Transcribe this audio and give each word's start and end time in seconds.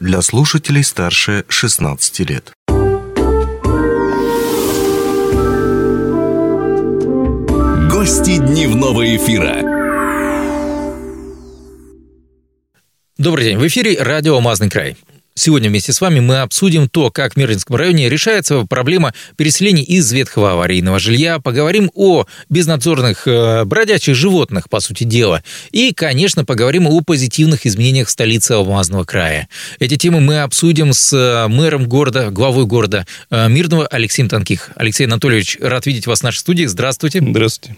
для 0.00 0.22
слушателей 0.22 0.82
старше 0.82 1.44
16 1.48 2.20
лет. 2.30 2.52
Гости 7.90 8.38
дневного 8.38 9.16
эфира. 9.16 9.62
Добрый 13.16 13.44
день, 13.44 13.58
в 13.58 13.66
эфире 13.68 14.02
радио 14.02 14.34
«Алмазный 14.34 14.68
край». 14.68 14.96
Сегодня 15.36 15.68
вместе 15.68 15.92
с 15.92 16.00
вами 16.00 16.20
мы 16.20 16.42
обсудим 16.42 16.88
то, 16.88 17.10
как 17.10 17.34
в 17.34 17.36
Мерлинском 17.36 17.74
районе 17.74 18.08
решается 18.08 18.64
проблема 18.66 19.12
переселения 19.36 19.82
из 19.82 20.12
ветхого 20.12 20.52
аварийного 20.52 21.00
жилья, 21.00 21.40
поговорим 21.40 21.90
о 21.92 22.26
безнадзорных 22.50 23.26
э, 23.26 23.64
бродячих 23.64 24.14
животных, 24.14 24.70
по 24.70 24.78
сути 24.78 25.02
дела, 25.02 25.42
и, 25.72 25.92
конечно, 25.92 26.44
поговорим 26.44 26.86
о 26.86 27.00
позитивных 27.00 27.66
изменениях 27.66 28.06
в 28.06 28.12
столице 28.12 28.52
Алмазного 28.52 29.02
края. 29.02 29.48
Эти 29.80 29.96
темы 29.96 30.20
мы 30.20 30.40
обсудим 30.40 30.92
с 30.92 31.12
э, 31.12 31.48
мэром 31.48 31.88
города, 31.88 32.30
главой 32.30 32.64
города 32.64 33.04
э, 33.28 33.48
Мирного 33.48 33.88
Алексеем 33.88 34.28
Танких. 34.28 34.70
Алексей 34.76 35.04
Анатольевич, 35.04 35.58
рад 35.60 35.84
видеть 35.86 36.06
вас 36.06 36.20
в 36.20 36.22
нашей 36.22 36.38
студии. 36.38 36.66
Здравствуйте. 36.66 37.20
Здравствуйте. 37.20 37.76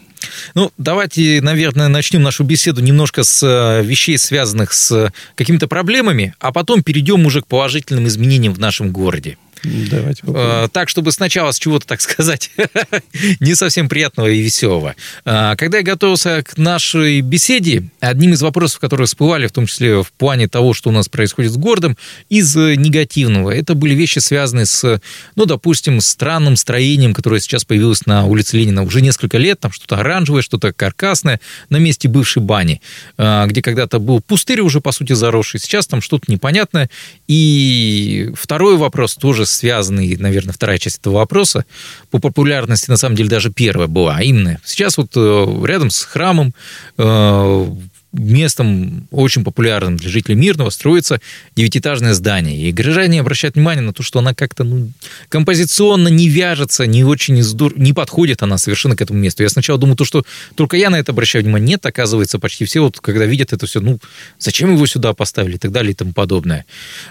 Ну, 0.55 0.73
давайте, 0.77 1.41
наверное, 1.41 1.89
начнем 1.89 2.23
нашу 2.23 2.45
беседу 2.45 2.83
немножко 2.83 3.23
с 3.23 3.43
э, 3.43 3.83
вещей, 3.83 4.19
связанных 4.19 4.75
с 4.75 5.11
какими-то 5.35 5.69
проблемами, 5.69 6.35
а 6.39 6.53
потом 6.53 6.83
перейдем 6.83 7.25
уже 7.25 7.43
к 7.43 7.46
положительным 7.49 8.07
изменениям 8.07 8.55
в 8.55 8.59
нашем 8.59 8.93
городе. 8.93 9.39
Давайте 9.63 10.21
попробуем. 10.23 10.65
Э, 10.65 10.69
Так, 10.69 10.89
чтобы 10.89 11.13
сначала 11.13 11.51
с 11.53 11.59
чего-то, 11.59 11.87
так 11.87 12.01
сказать, 12.01 12.51
не 13.41 13.55
совсем 13.55 13.89
приятного 13.89 14.29
и 14.29 14.41
веселого. 14.41 14.95
Э, 15.25 15.55
Когда 15.57 15.79
я 15.79 15.85
готовился 15.85 16.43
к 16.43 16.57
нашей 16.59 17.21
беседе, 17.21 17.85
одним 18.01 18.33
из 18.33 18.43
вопросов, 18.43 18.81
которые 18.81 19.07
всплывали, 19.07 19.47
в 19.47 19.53
том 19.53 19.67
числе 19.67 20.03
в 20.03 20.13
плане 20.13 20.49
того, 20.49 20.75
что 20.75 20.91
у 20.91 20.93
нас 20.93 21.09
происходит 21.09 21.53
с 21.53 21.57
городом, 21.57 21.97
из 22.29 22.57
э, 22.57 22.75
негативного, 22.77 23.51
это 23.51 23.75
были 23.75 23.95
вещи, 23.95 24.19
связанные 24.19 24.67
с, 24.67 25.01
ну, 25.35 25.47
допустим, 25.47 26.01
странным 26.01 26.57
строением, 26.57 27.15
которое 27.15 27.41
сейчас 27.41 27.65
появилось 27.65 28.07
на 28.07 28.25
улице 28.25 28.59
Ленина 28.59 28.83
уже 28.83 29.01
несколько 29.01 29.39
лет, 29.39 29.61
там 29.61 29.73
что-то 29.73 29.97
оранжевое, 29.99 30.43
что-то 30.43 30.73
каркасное, 30.73 31.41
на 31.71 31.79
месте 31.79 32.09
бывшей 32.09 32.43
бани, 32.43 32.81
э, 33.17 33.47
где 33.47 33.63
когда-то 33.63 33.99
был 33.99 34.21
пустырь 34.21 34.61
уже, 34.61 34.81
по 34.81 34.93
сути, 34.93 35.13
заросший, 35.15 35.61
сейчас 35.61 35.87
там 35.87 36.01
что-то 36.03 36.31
непонятное. 36.31 36.91
И 37.27 38.31
второй 38.37 38.77
вопрос, 38.77 39.15
тоже 39.15 39.47
связанный, 39.57 40.17
наверное, 40.17 40.53
вторая 40.53 40.79
часть 40.79 40.99
этого 40.99 41.15
вопроса, 41.15 41.65
по 42.11 42.19
популярности, 42.19 42.91
на 42.91 42.97
самом 42.97 43.17
деле, 43.17 43.29
даже 43.29 43.51
первая 43.51 43.89
была, 43.89 44.17
а 44.17 44.23
именно 44.23 44.61
сейчас 44.65 44.97
вот 44.97 45.13
э, 45.17 45.63
рядом 45.65 45.91
с 45.91 46.03
храмом 46.03 46.55
э, 46.99 47.67
местом 48.13 49.09
очень 49.11 49.45
популярным 49.45 49.97
для 49.97 50.09
жителей 50.09 50.37
Мирного 50.37 50.71
строится 50.71 51.21
девятиэтажное 51.55 52.15
здание. 52.15 52.57
И 52.57 52.73
горожане 52.73 53.21
обращают 53.21 53.57
внимание 53.57 53.83
на 53.83 53.93
то, 53.93 54.03
что 54.03 54.21
она 54.21 54.35
как-то 54.35 54.65
ну, 54.65 54.91
композиционно 55.29 56.09
не 56.09 56.29
вяжется, 56.29 56.87
не 56.87 57.05
очень 57.05 57.41
издур... 57.41 57.77
не 57.77 57.93
подходит 57.93 58.43
она 58.43 58.59
совершенно 58.59 58.97
к 58.97 59.03
этому 59.03 59.19
месту. 59.19 59.43
Я 59.43 59.49
сначала 59.49 59.79
думал, 59.79 59.97
то, 59.97 60.05
что 60.05 60.25
только 60.55 60.77
я 60.77 60.91
на 60.91 60.97
это 60.97 61.13
обращаю 61.13 61.45
внимание. 61.45 61.69
Нет, 61.69 61.87
оказывается, 61.87 62.39
почти 62.39 62.65
все, 62.65 62.81
вот, 62.81 63.01
когда 63.01 63.27
видят 63.27 63.53
это 63.53 63.67
все, 63.67 63.81
ну, 63.81 63.99
зачем 64.39 64.73
его 64.73 64.87
сюда 64.87 65.13
поставили 65.13 65.57
и 65.57 65.59
так 65.59 65.73
далее 65.73 65.93
и 65.93 65.95
тому 65.95 66.13
подобное. 66.13 66.65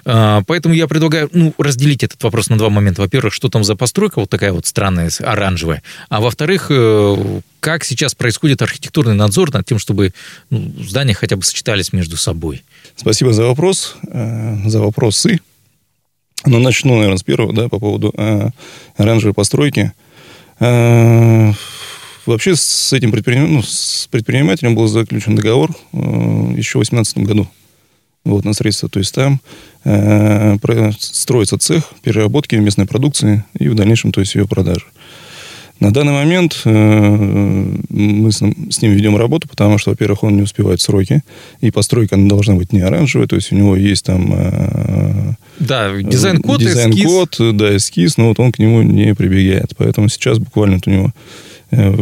А, 0.05 0.43
Поэтому 0.47 0.73
я 0.73 0.87
предлагаю 0.87 1.29
ну, 1.33 1.53
разделить 1.57 2.03
этот 2.03 2.23
вопрос 2.23 2.49
на 2.49 2.57
два 2.57 2.69
момента. 2.69 3.01
Во-первых, 3.01 3.33
что 3.33 3.49
там 3.49 3.63
за 3.63 3.75
постройка 3.75 4.19
вот 4.19 4.29
такая 4.29 4.51
вот 4.53 4.65
странная, 4.65 5.09
оранжевая. 5.19 5.83
А 6.09 6.21
во-вторых, 6.21 6.67
э, 6.69 7.41
как 7.65 7.83
сейчас 7.83 8.13
происходит 8.13 8.61
архитектурный 8.61 9.15
надзор 9.15 9.51
над 9.51 9.65
тем, 9.65 9.79
чтобы 9.79 10.13
ну, 10.51 10.71
здания 10.83 11.15
хотя 11.15 11.35
бы 11.35 11.41
сочетались 11.41 11.93
между 11.93 12.15
собой? 12.15 12.61
Спасибо 12.95 13.33
за 13.33 13.45
вопрос, 13.47 13.95
э, 14.07 14.69
за 14.69 14.79
вопросы. 14.79 15.39
Ну, 16.45 16.59
начну, 16.59 16.93
наверное, 16.93 17.17
с 17.17 17.23
первого, 17.23 17.53
да, 17.53 17.67
по 17.67 17.79
поводу 17.79 18.13
э, 18.15 18.49
оранжевой 18.97 19.33
постройки. 19.33 19.93
Э, 20.59 21.53
Вообще 22.27 22.55
с 22.55 22.93
этим 22.93 23.11
предприним... 23.11 23.55
ну, 23.55 23.63
с 23.63 24.07
предпринимателем 24.11 24.75
был 24.75 24.85
заключен 24.85 25.35
договор 25.35 25.71
э, 25.71 25.97
еще 26.55 26.77
в 26.77 26.85
2018 26.85 27.17
году 27.17 27.49
вот, 28.25 28.45
на 28.45 28.53
строительство. 28.53 28.89
То 28.89 28.99
есть 28.99 29.15
там 29.15 29.41
э, 29.85 30.55
строится 30.99 31.57
цех 31.57 31.83
переработки 32.03 32.53
местной 32.53 32.85
продукции 32.85 33.43
и 33.57 33.69
в 33.69 33.73
дальнейшем, 33.73 34.11
то 34.11 34.19
есть 34.19 34.35
ее 34.35 34.47
продажи. 34.47 34.85
На 35.79 35.91
данный 35.91 36.13
момент 36.13 36.61
э, 36.63 36.69
мы 37.89 38.31
с, 38.31 38.39
ним- 38.41 38.71
с 38.71 38.81
ним 38.81 38.93
ведем 38.93 39.17
работу, 39.17 39.47
потому 39.49 39.77
что, 39.77 39.89
во-первых, 39.91 40.23
он 40.23 40.37
не 40.37 40.41
успевает 40.41 40.79
сроки, 40.79 41.21
и 41.59 41.69
постройка 41.69 42.15
она 42.15 42.29
должна 42.29 42.55
быть 42.55 42.71
не 42.71 42.79
оранжевая, 42.79 43.27
то 43.27 43.35
есть 43.35 43.51
у 43.51 43.55
него 43.55 43.75
есть 43.75 44.05
там 44.05 44.31
э, 44.33 45.33
Да, 45.59 45.91
дизайн-код, 46.01 46.61
эскиз. 46.61 46.73
дизайн-код, 46.73 47.37
да, 47.57 47.75
эскиз, 47.75 48.17
но 48.17 48.29
вот 48.29 48.39
он 48.39 48.51
к 48.53 48.59
нему 48.59 48.83
не 48.83 49.13
прибегает. 49.13 49.73
Поэтому 49.77 50.07
сейчас 50.07 50.39
буквально 50.39 50.79
у 50.85 50.89
него 50.89 51.13
э, 51.71 51.93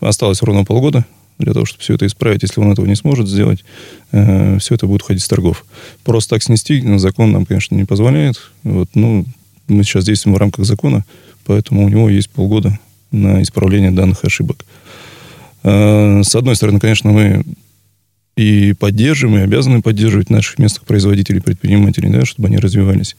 осталось 0.00 0.42
ровно 0.42 0.64
полгода 0.64 1.04
для 1.38 1.52
того, 1.52 1.66
чтобы 1.66 1.82
все 1.82 1.94
это 1.94 2.06
исправить. 2.06 2.42
Если 2.42 2.60
он 2.60 2.72
этого 2.72 2.86
не 2.86 2.96
сможет 2.96 3.26
сделать, 3.28 3.64
все 4.10 4.74
это 4.74 4.86
будет 4.86 5.02
ходить 5.02 5.22
с 5.22 5.28
торгов. 5.28 5.64
Просто 6.04 6.30
так 6.34 6.42
снести 6.42 6.82
закон 6.98 7.32
нам, 7.32 7.46
конечно, 7.46 7.74
не 7.74 7.84
позволяет. 7.84 8.38
Вот, 8.62 8.90
ну, 8.94 9.24
мы 9.66 9.82
сейчас 9.84 10.04
действуем 10.04 10.34
в 10.34 10.38
рамках 10.38 10.66
закона, 10.66 11.04
поэтому 11.46 11.84
у 11.84 11.88
него 11.88 12.08
есть 12.08 12.30
полгода 12.30 12.78
на 13.10 13.42
исправление 13.42 13.90
данных 13.90 14.24
ошибок. 14.24 14.64
Э, 15.62 16.22
С 16.22 16.34
одной 16.34 16.56
стороны, 16.56 16.80
конечно, 16.80 17.10
мы 17.10 17.44
и 18.36 18.72
поддерживаем, 18.72 19.40
и 19.40 19.42
обязаны 19.44 19.82
поддерживать 19.82 20.30
наших 20.30 20.58
местных 20.58 20.84
производителей, 20.86 21.40
предпринимателей, 21.42 22.08
да, 22.10 22.24
чтобы 22.24 22.48
они 22.48 22.58
развивались. 22.58 23.16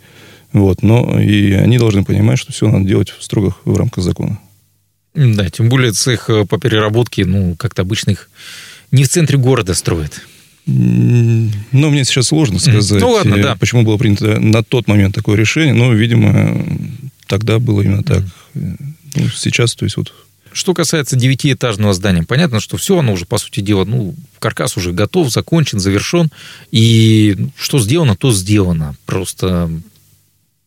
Вот. 0.53 0.81
Но 0.83 1.19
и 1.19 1.51
они 1.51 1.77
должны 1.77 2.03
понимать, 2.03 2.39
что 2.39 2.51
все 2.51 2.69
надо 2.69 2.85
делать 2.85 3.09
в 3.09 3.23
строго 3.23 3.55
в 3.65 3.77
рамках 3.77 4.03
закона. 4.03 4.39
Да, 5.13 5.49
тем 5.49 5.69
более 5.69 5.91
цех 5.91 6.29
э, 6.29 6.45
по 6.45 6.57
переработке, 6.57 7.25
ну, 7.25 7.55
как-то 7.55 7.81
обычно 7.81 8.11
их 8.11 8.29
не 8.91 9.03
в 9.03 9.09
центре 9.09 9.37
города 9.37 9.73
строят. 9.73 10.21
Ну, 10.65 11.49
мне 11.89 12.03
сейчас 12.05 12.27
сложно 12.27 12.59
сказать, 12.59 13.01
Ну, 13.01 13.09
ладно, 13.09 13.35
э, 13.35 13.43
да. 13.43 13.55
почему 13.55 13.83
было 13.83 13.97
принято 13.97 14.39
на 14.39 14.63
тот 14.63 14.87
момент 14.87 15.13
такое 15.15 15.35
решение. 15.35 15.73
Но, 15.73 15.91
видимо, 15.93 16.63
тогда 17.31 17.59
было 17.59 17.81
именно 17.81 18.03
так. 18.03 18.23
Ну, 18.53 19.29
сейчас, 19.33 19.73
то 19.73 19.85
есть 19.85 19.95
вот 19.95 20.11
Что 20.51 20.73
касается 20.73 21.15
девятиэтажного 21.15 21.93
здания, 21.93 22.23
понятно, 22.23 22.59
что 22.59 22.75
все 22.75 22.99
оно 22.99 23.13
уже, 23.13 23.25
по 23.25 23.37
сути 23.37 23.61
дела, 23.61 23.85
ну, 23.85 24.15
каркас 24.39 24.75
уже 24.75 24.91
готов, 24.91 25.31
закончен, 25.31 25.79
завершен. 25.79 26.29
И 26.71 27.47
что 27.55 27.79
сделано, 27.79 28.17
то 28.17 28.33
сделано. 28.33 28.95
Просто, 29.05 29.71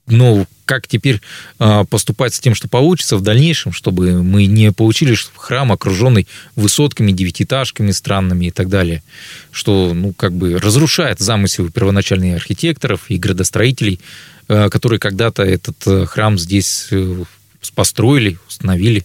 ну, 0.07 0.47
как 0.65 0.87
теперь 0.87 1.21
а, 1.59 1.85
поступать 1.85 2.35
с 2.35 2.41
тем, 2.41 2.55
что 2.55 2.69
получится 2.69 3.17
в 3.17 3.23
дальнейшем, 3.23 3.73
чтобы 3.73 4.23
мы 4.23 4.47
не 4.47 4.73
получили 4.73 5.17
храм, 5.37 5.73
окруженный 5.73 6.27
высотками, 6.57 7.13
девятиэтажками 7.13 7.91
странными 7.91 8.47
и 8.47 8.51
так 8.51 8.69
далее, 8.69 9.03
что, 9.51 9.93
ну, 9.95 10.13
как 10.13 10.33
бы 10.33 10.59
разрушает 10.59 11.21
замысел 11.21 11.71
первоначальных 11.71 12.37
архитекторов 12.37 13.11
и 13.11 13.17
градостроителей, 13.17 14.01
э, 14.49 14.69
которые 14.69 14.99
когда-то 14.99 15.43
этот 15.43 15.77
э, 15.87 16.07
храм 16.07 16.39
здесь 16.39 16.89
э, 16.91 17.25
построили, 17.75 18.39
установили. 18.47 19.05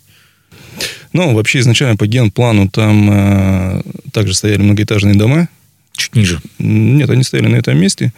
Ну, 1.14 1.34
вообще 1.34 1.60
изначально 1.60 1.98
по 1.98 2.08
генплану 2.08 2.70
там 2.70 3.10
э, 3.12 3.82
также 4.12 4.34
стояли 4.34 4.62
многоэтажные 4.62 5.16
дома. 5.16 5.50
Чуть 6.00 6.16
ниже. 6.16 6.40
Нет, 6.60 7.10
они 7.10 7.24
стояли 7.24 7.48
на 7.48 7.58
этом 7.58 7.78
месте. 7.78 8.14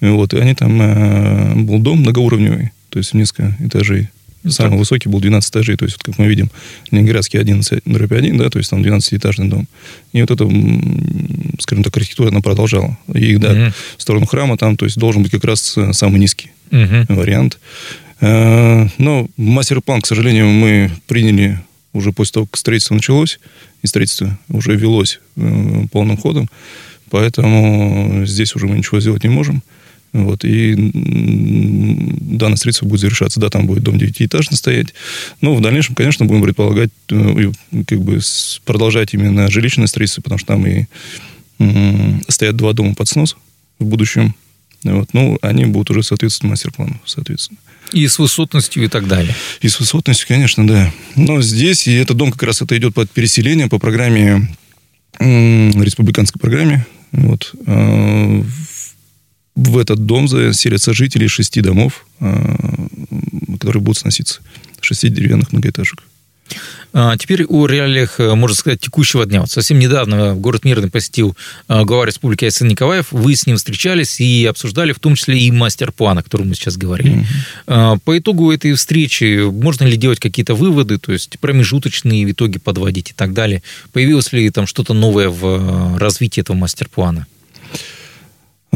Вот, 0.00 0.32
и 0.34 0.38
они 0.38 0.54
там... 0.54 0.80
э, 0.80 1.54
был 1.56 1.78
дом 1.80 1.98
многоуровневый, 2.00 2.70
то 2.90 2.98
есть 2.98 3.12
несколько 3.14 3.56
этажей. 3.60 4.08
Самый 4.46 4.70
так. 4.72 4.78
высокий 4.78 5.08
был 5.08 5.20
12 5.20 5.50
этажей, 5.50 5.76
то 5.76 5.84
есть, 5.86 5.96
вот, 5.96 6.02
как 6.04 6.18
мы 6.18 6.26
видим, 6.28 6.50
Ленинградский 6.90 7.40
11 7.40 7.80
дробь 7.86 8.12
1, 8.12 8.36
да, 8.36 8.50
то 8.50 8.58
есть 8.58 8.70
там 8.70 8.82
12-этажный 8.82 9.48
дом. 9.48 9.66
И 10.12 10.20
вот 10.20 10.30
это, 10.30 10.44
скажем 11.60 11.82
так, 11.82 11.96
архитектура, 11.96 12.28
она 12.28 12.40
продолжала. 12.40 12.96
И, 13.14 13.36
да, 13.38 13.52
Мгм. 13.52 13.72
в 13.96 14.02
сторону 14.02 14.26
храма 14.26 14.56
там, 14.58 14.76
то 14.76 14.84
есть, 14.84 14.98
должен 14.98 15.22
быть 15.22 15.32
как 15.32 15.44
раз 15.44 15.76
э, 15.78 15.92
самый 15.94 16.20
низкий 16.20 16.50
Мгм. 16.70 17.06
вариант. 17.08 17.58
Э, 18.20 18.86
Но 18.98 19.28
мастер-план, 19.38 20.02
к 20.02 20.06
сожалению, 20.06 20.48
мы 20.48 20.90
приняли 21.06 21.58
уже 21.94 22.12
после 22.12 22.32
того, 22.34 22.46
как 22.46 22.58
строительство 22.58 22.94
началось, 22.94 23.40
и 23.82 23.86
строительство 23.86 24.38
уже 24.50 24.76
велось 24.76 25.20
э, 25.36 25.86
полным 25.90 26.16
ходом, 26.18 26.48
поэтому 27.14 28.26
здесь 28.26 28.56
уже 28.56 28.66
мы 28.66 28.76
ничего 28.76 28.98
сделать 28.98 29.22
не 29.22 29.30
можем. 29.30 29.62
Вот, 30.12 30.44
и 30.44 30.74
данное 30.74 32.56
строительство 32.56 32.88
будет 32.88 33.02
завершаться. 33.02 33.38
Да, 33.38 33.50
там 33.50 33.68
будет 33.68 33.84
дом 33.84 33.98
девятиэтажный 33.98 34.56
стоять. 34.56 34.88
Но 35.40 35.54
в 35.54 35.60
дальнейшем, 35.60 35.94
конечно, 35.94 36.26
будем 36.26 36.42
предполагать, 36.42 36.90
э, 37.10 37.52
как 37.86 38.00
бы 38.00 38.18
продолжать 38.64 39.14
именно 39.14 39.48
жилищное 39.48 39.86
строительство, 39.86 40.22
потому 40.22 40.38
что 40.40 40.48
там 40.48 40.66
и 40.66 40.86
стоят 42.26 42.56
два 42.56 42.72
дома 42.72 42.96
под 42.96 43.06
снос 43.06 43.36
в 43.78 43.84
будущем. 43.84 44.34
Вот, 44.82 45.10
ну, 45.12 45.38
они 45.40 45.66
будут 45.66 45.90
уже 45.90 46.02
соответствовать 46.02 46.50
мастер-плану, 46.50 47.00
соответственно. 47.06 47.60
И 47.92 48.08
с 48.08 48.18
высотностью 48.18 48.82
и 48.82 48.88
так 48.88 49.06
далее. 49.06 49.36
И 49.60 49.68
с 49.68 49.78
высотностью, 49.78 50.26
конечно, 50.26 50.66
да. 50.66 50.92
Но 51.14 51.40
здесь, 51.42 51.86
и 51.86 51.92
этот 51.92 52.16
дом 52.16 52.32
как 52.32 52.42
раз 52.42 52.60
это 52.60 52.76
идет 52.76 52.92
под 52.92 53.08
переселение 53.08 53.68
по 53.68 53.78
программе, 53.78 54.48
республиканской 55.20 56.40
программе. 56.40 56.84
Вот. 57.14 57.54
Э, 57.66 58.42
в 59.56 59.78
этот 59.78 60.04
дом 60.04 60.28
заселятся 60.28 60.92
жители 60.94 61.28
шести 61.28 61.60
домов, 61.60 62.06
которые 62.18 63.80
будут 63.80 63.98
сноситься. 63.98 64.40
Шести 64.80 65.08
деревянных 65.08 65.52
многоэтажек. 65.52 66.02
А, 66.92 67.16
теперь 67.16 67.44
о 67.44 67.66
реалиях, 67.66 68.20
э, 68.20 68.34
можно 68.34 68.56
сказать, 68.56 68.80
текущего 68.80 69.26
дня. 69.26 69.40
Вот 69.40 69.50
совсем 69.50 69.80
недавно 69.80 70.34
город 70.36 70.64
Мирный 70.64 70.90
посетил 70.90 71.36
э, 71.68 71.82
глава 71.84 72.06
республики 72.06 72.44
Айсен 72.44 72.68
Николаев. 72.68 73.06
Вы 73.10 73.34
с 73.34 73.46
ним 73.46 73.56
встречались 73.56 74.20
и 74.20 74.46
обсуждали 74.46 74.92
в 74.92 75.00
том 75.00 75.16
числе 75.16 75.38
и 75.38 75.50
мастер-план, 75.50 76.18
о 76.18 76.22
котором 76.22 76.48
мы 76.48 76.54
сейчас 76.54 76.76
говорили. 76.76 77.26
Mm-hmm. 77.66 78.00
По 78.04 78.18
итогу 78.18 78.52
этой 78.52 78.74
встречи 78.74 79.50
можно 79.50 79.84
ли 79.84 79.96
делать 79.96 80.20
какие-то 80.20 80.54
выводы, 80.54 80.98
то 80.98 81.12
есть 81.12 81.38
промежуточные 81.40 82.30
итоги 82.30 82.58
подводить 82.58 83.10
и 83.10 83.14
так 83.14 83.32
далее? 83.32 83.62
Появилось 83.92 84.32
ли 84.32 84.48
там 84.50 84.66
что-то 84.66 84.94
новое 84.94 85.28
в 85.28 85.98
развитии 85.98 86.40
этого 86.40 86.56
мастер-плана? 86.56 87.26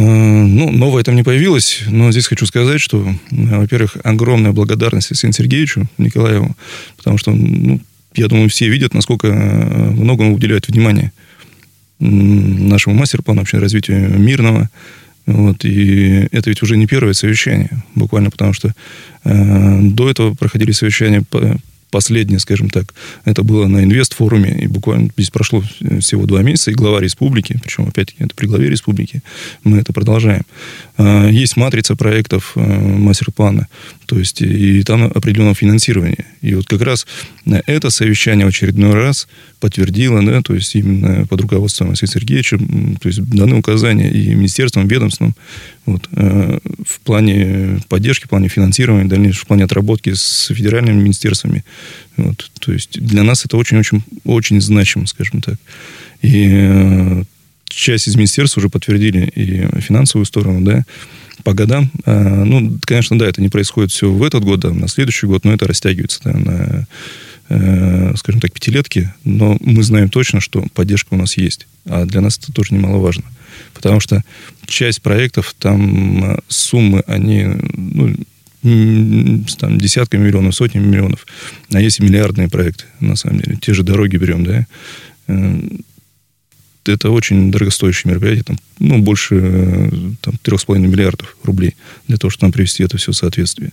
Ну, 0.01 0.71
новое 0.71 1.03
там 1.03 1.17
не 1.17 1.25
появилось, 1.25 1.83
но 1.89 2.13
здесь 2.13 2.29
хочу 2.29 2.47
сказать, 2.47 2.81
что, 2.81 3.05
во-первых, 3.31 3.97
огромная 4.05 4.53
благодарность 4.53 5.11
Алексею 5.11 5.33
Сергеевичу 5.33 5.89
Николаеву, 5.99 6.55
потому 6.97 7.19
что, 7.19 7.33
ну, 7.33 7.81
я 8.15 8.29
думаю, 8.29 8.49
все 8.49 8.69
видят, 8.69 8.95
насколько 8.95 9.27
э, 9.29 9.91
много 9.91 10.23
он 10.23 10.35
уделяет 10.35 10.69
внимания 10.69 11.13
нашему 11.99 12.95
мастер-плану 12.95 13.41
вообще 13.41 13.59
развитию 13.59 14.19
мирного. 14.19 14.71
Вот, 15.27 15.65
и 15.65 16.29
это 16.31 16.49
ведь 16.49 16.63
уже 16.63 16.77
не 16.77 16.87
первое 16.87 17.13
совещание, 17.13 17.71
буквально 17.95 18.31
потому 18.31 18.53
что 18.53 18.73
э, 19.25 19.81
до 19.83 20.09
этого 20.09 20.35
проходили 20.35 20.71
совещания 20.71 21.23
по, 21.29 21.59
последнее, 21.91 22.39
скажем 22.39 22.71
так, 22.71 22.95
это 23.25 23.43
было 23.43 23.67
на 23.67 23.85
инвест-форуме, 23.85 24.59
и 24.61 24.67
буквально 24.67 25.11
здесь 25.17 25.31
прошло 25.31 25.63
всего 26.01 26.27
два 26.27 26.43
месяца, 26.43 26.71
и 26.71 26.75
глава 26.75 27.01
республики, 27.01 27.59
причем, 27.63 27.89
опять-таки, 27.89 28.25
это 28.25 28.35
при 28.35 28.47
главе 28.47 28.69
республики, 28.69 29.23
мы 29.65 29.79
это 29.79 29.93
продолжаем. 29.93 30.43
А, 30.97 31.29
есть 31.29 31.57
матрица 31.57 31.97
проектов 31.97 32.53
э, 32.57 32.61
мастер-плана, 32.61 33.69
то 34.07 34.19
есть 34.19 34.43
и 34.43 34.83
там 34.83 35.05
определенное 35.05 35.55
финансирование. 35.55 36.25
И 36.43 36.55
вот 36.55 36.67
как 36.67 36.83
раз 36.83 37.07
это 37.45 37.91
совещание 37.91 38.47
в 38.47 38.51
очередной 38.51 38.95
раз 38.95 39.29
подтвердило, 39.61 40.25
да, 40.25 40.43
то 40.43 40.55
есть 40.55 40.75
именно 40.75 41.27
под 41.27 41.41
руководством 41.43 41.89
Алексея 41.89 42.09
Сергеевича, 42.09 42.59
то 42.59 43.09
есть 43.09 43.23
даны 43.23 43.57
указания 43.57 44.11
и 44.11 44.35
министерствам, 44.35 44.87
ведомствам 44.89 45.35
вот, 45.89 46.09
э, 46.13 46.59
в 46.85 47.01
плане 47.01 47.81
поддержки, 47.89 48.27
в 48.27 48.29
плане 48.29 48.49
финансирования, 48.49 49.09
дальнейшем 49.09 49.45
в 49.45 49.47
плане 49.47 49.65
отработки 49.65 50.13
с 50.13 50.53
федеральными 50.55 51.01
министерствами. 51.01 51.65
Вот, 52.17 52.51
то 52.61 52.73
есть 52.73 53.01
для 53.01 53.23
нас 53.23 53.45
это 53.45 53.57
очень-очень 53.57 54.03
очень 54.25 54.61
значимо, 54.61 55.07
скажем 55.07 55.41
так. 55.41 55.57
И 56.23 56.47
э, 56.51 57.23
часть 57.69 58.09
из 58.09 58.17
министерств 58.17 58.59
уже 58.59 58.69
подтвердили 58.69 59.31
и 59.35 59.81
финансовую 59.81 60.27
сторону, 60.27 60.61
да, 60.65 60.85
по 61.43 61.55
годам. 61.55 61.91
А, 62.05 62.45
ну, 62.45 62.79
конечно, 62.85 63.19
да, 63.19 63.27
это 63.27 63.41
не 63.41 63.49
происходит 63.49 63.91
все 63.91 64.11
в 64.11 64.23
этот 64.23 64.45
год, 64.45 64.61
да, 64.61 64.71
на 64.71 64.89
следующий 64.89 65.27
год, 65.27 65.45
но 65.45 65.53
это 65.53 65.67
растягивается 65.67 66.21
да, 66.25 66.33
на, 66.33 66.87
э, 67.49 68.15
скажем 68.17 68.41
так, 68.41 68.53
пятилетки. 68.53 69.13
Но 69.25 69.57
мы 69.61 69.83
знаем 69.83 70.11
точно, 70.11 70.41
что 70.41 70.67
поддержка 70.75 71.15
у 71.15 71.17
нас 71.17 71.37
есть. 71.37 71.67
А 71.87 72.05
для 72.05 72.21
нас 72.21 72.39
это 72.39 72.53
тоже 72.53 72.75
немаловажно. 72.75 73.25
Потому 73.75 74.01
что 74.01 74.23
часть 74.69 75.03
проектов, 75.03 75.55
там 75.59 76.25
э, 76.25 76.39
суммы, 76.49 77.03
они 77.07 77.47
ну, 77.75 78.15
там, 79.59 79.79
десятками 79.79 80.27
миллионов, 80.27 80.55
сотнями 80.55 80.87
миллионов. 80.87 81.27
А 81.73 81.81
есть 81.81 82.01
и 82.01 82.03
миллиардные 82.03 82.49
проекты, 82.49 82.85
на 83.01 83.17
самом 83.17 83.41
деле. 83.41 83.57
Те 83.61 83.75
же 83.75 83.83
дороги 83.83 84.17
берем, 84.17 84.45
да. 84.45 84.67
Э, 85.29 85.61
это 86.87 87.11
очень 87.11 87.51
дорогостоящее 87.51 88.11
мероприятие, 88.11 88.45
там, 88.45 88.59
ну, 88.79 88.99
больше 88.99 89.91
там, 90.23 90.35
3,5 90.43 90.79
миллиардов 90.79 91.37
рублей 91.43 91.77
для 92.07 92.17
того, 92.17 92.31
чтобы 92.31 92.47
нам 92.47 92.53
привести 92.53 92.83
это 92.83 92.97
все 92.97 93.13
в 93.13 93.17
соответствие. 93.17 93.73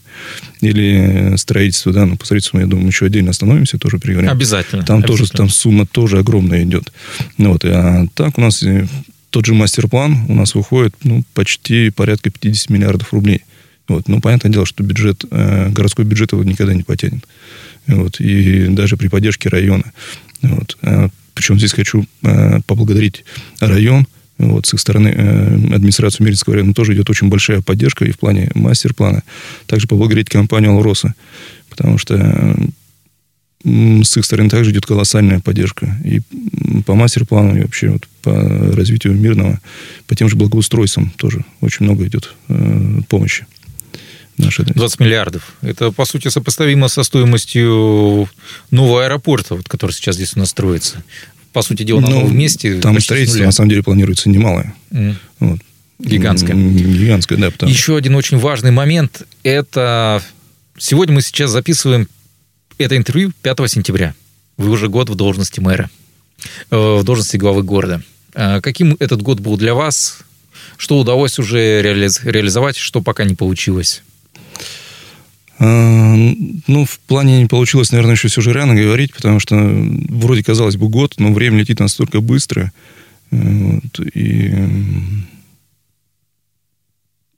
Или 0.62 1.36
строительство, 1.38 1.94
да, 1.94 2.06
ну, 2.06 2.18
по 2.18 2.26
строительству, 2.26 2.60
я 2.60 2.68
думаю, 2.68 2.88
еще 2.88 3.06
отдельно 3.06 3.32
остановимся, 3.32 3.78
тоже 3.78 4.00
переговорим. 4.00 4.30
Обязательно. 4.30 4.84
Там 4.84 4.98
обязательно. 4.98 5.18
тоже, 5.18 5.32
там 5.32 5.50
сумма 5.50 5.86
тоже 5.86 6.20
огромная 6.20 6.64
идет. 6.64 6.92
Ну, 7.38 7.54
вот, 7.54 7.64
а 7.66 8.06
так 8.16 8.38
у 8.38 8.42
нас 8.42 8.64
тот 9.36 9.46
же 9.46 9.54
мастер-план 9.54 10.28
у 10.30 10.34
нас 10.34 10.56
выходит, 10.56 10.96
ну, 11.04 11.22
почти 11.34 11.90
порядка 11.90 12.30
50 12.30 12.70
миллиардов 12.70 13.12
рублей. 13.12 13.42
Вот. 13.90 14.08
Ну, 14.08 14.22
понятное 14.22 14.50
дело, 14.50 14.66
что 14.66 14.82
бюджет, 14.82 15.26
э, 15.30 15.72
городской 15.72 16.06
бюджет 16.06 16.32
его 16.32 16.42
никогда 16.46 16.74
не 16.74 16.84
потянет. 16.84 17.28
Вот. 17.86 18.22
И 18.22 18.68
даже 18.70 18.96
при 18.96 19.10
поддержке 19.10 19.50
района. 19.50 19.92
Вот. 20.42 20.78
А 20.84 21.10
причем 21.34 21.58
здесь 21.58 21.74
хочу 21.74 22.06
э, 22.24 22.62
поблагодарить 22.66 23.26
район, 23.60 24.08
вот, 24.38 24.68
с 24.68 24.74
их 24.74 24.80
стороны 24.80 25.10
э, 25.10 25.76
администрацию 25.76 26.24
Миринского 26.24 26.56
района 26.56 26.74
тоже 26.74 26.94
идет 26.94 27.10
очень 27.10 27.28
большая 27.28 27.60
поддержка 27.60 28.06
и 28.06 28.12
в 28.12 28.18
плане 28.18 28.50
мастер-плана. 28.56 29.24
Также 29.66 29.88
поблагодарить 29.88 30.30
компанию 30.30 30.72
«Алроса», 30.72 31.14
потому 31.70 31.98
что 31.98 32.16
э, 32.16 32.56
с 33.66 34.18
их 34.18 34.26
стороны 34.26 34.50
также 34.50 34.72
идет 34.72 34.86
колоссальная 34.86 35.40
поддержка. 35.40 35.98
И 36.04 36.22
по 36.86 36.94
мастер-плану, 36.94 37.58
и 37.58 37.62
вообще 37.62 37.90
вот 37.90 38.08
по 38.22 38.32
развитию 38.32 39.16
мирного, 39.16 39.60
по 40.08 40.16
тем 40.16 40.30
же 40.30 40.36
благоустройствам 40.36 41.12
тоже 41.18 41.44
очень 41.62 41.86
много 41.86 42.06
идет 42.06 42.34
э, 42.48 43.00
помощи 43.10 43.48
наши. 44.38 44.64
20 44.64 45.00
миллиардов. 45.00 45.56
Это, 45.62 45.92
по 45.92 46.06
сути, 46.06 46.28
сопоставимо 46.28 46.88
со 46.90 47.04
стоимостью 47.04 48.30
нового 48.70 49.06
аэропорта, 49.06 49.56
вот, 49.56 49.68
который 49.68 49.92
сейчас 49.92 50.16
здесь 50.16 50.36
у 50.36 50.40
нас 50.40 50.50
строится. 50.50 51.04
По 51.52 51.62
сути 51.62 51.84
дела, 51.84 52.02
ну, 52.02 52.10
новом 52.10 52.38
месте. 52.38 52.80
Там 52.82 53.00
строительство, 53.00 53.46
на 53.46 53.52
самом 53.52 53.70
деле, 53.70 53.82
планируется 53.82 54.30
немалое. 54.30 54.76
Mm. 54.92 55.16
Вот. 55.40 55.60
Гигантское. 56.00 56.56
Гигантское, 56.56 57.38
да. 57.38 57.50
Потому... 57.50 57.72
Еще 57.72 57.96
один 57.96 58.16
очень 58.16 58.38
важный 58.38 58.72
момент. 58.72 59.24
Это 59.44 60.22
сегодня 60.78 61.16
мы 61.16 61.22
сейчас 61.22 61.52
записываем 61.52 62.08
это 62.78 62.98
интервью 62.98 63.32
5 63.42 63.70
сентября. 63.70 64.14
Вы 64.58 64.70
уже 64.70 64.88
год 64.88 65.10
в 65.10 65.16
должности 65.16 65.60
мэра, 65.60 65.90
э, 66.72 66.76
в 66.76 67.04
должности 67.04 67.38
главы 67.38 67.64
города. 67.64 68.02
А 68.34 68.62
каким 68.62 68.96
этот 69.00 69.22
год 69.22 69.40
был 69.40 69.58
для 69.58 69.74
вас? 69.74 70.20
Что 70.78 71.00
удалось 71.00 71.40
уже 71.40 71.82
реализовать, 71.82 72.76
что 72.76 73.02
пока 73.02 73.24
не 73.24 73.36
получилось? 73.36 74.04
А, 75.58 76.16
ну, 76.68 76.86
в 76.86 77.00
плане 77.00 77.42
не 77.42 77.48
получилось, 77.48 77.92
наверное, 77.92 78.16
еще 78.16 78.28
все 78.28 78.42
же 78.42 78.52
рано 78.52 78.76
говорить, 78.76 79.14
потому 79.14 79.40
что 79.40 79.56
вроде, 79.56 80.44
казалось 80.44 80.76
бы, 80.76 80.90
год, 80.90 81.16
но 81.18 81.32
время 81.32 81.60
летит 81.60 81.80
настолько 81.80 82.20
быстро. 82.20 82.72
Э, 83.32 83.38
вот, 83.38 84.00
и 84.14 84.54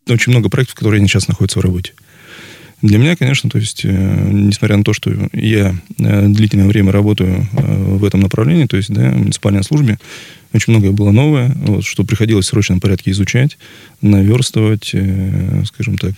очень 0.07 0.31
много 0.31 0.49
проектов, 0.49 0.75
которые 0.75 1.05
сейчас 1.07 1.27
находятся 1.27 1.59
в 1.59 1.63
работе. 1.63 1.93
Для 2.81 2.99
меня, 2.99 3.15
конечно, 3.15 3.49
то 3.49 3.57
есть, 3.57 3.85
э, 3.85 4.29
несмотря 4.31 4.77
на 4.77 4.83
то, 4.83 4.93
что 4.93 5.11
я 5.33 5.75
э, 5.97 6.27
длительное 6.27 6.67
время 6.67 6.91
работаю 6.91 7.47
в 7.51 8.05
этом 8.05 8.19
направлении, 8.19 8.65
то 8.65 8.77
есть, 8.77 8.93
да, 8.93 9.11
в 9.11 9.17
муниципальной 9.17 9.63
службе, 9.63 9.97
очень 10.53 10.73
многое 10.73 10.91
было 10.91 11.11
новое, 11.11 11.53
вот, 11.55 11.83
что 11.83 12.03
приходилось 12.03 12.45
в 12.45 12.49
срочном 12.49 12.79
порядке 12.79 13.11
изучать, 13.11 13.57
наверстывать, 14.01 14.93
скажем 15.65 15.97
так, 15.97 16.13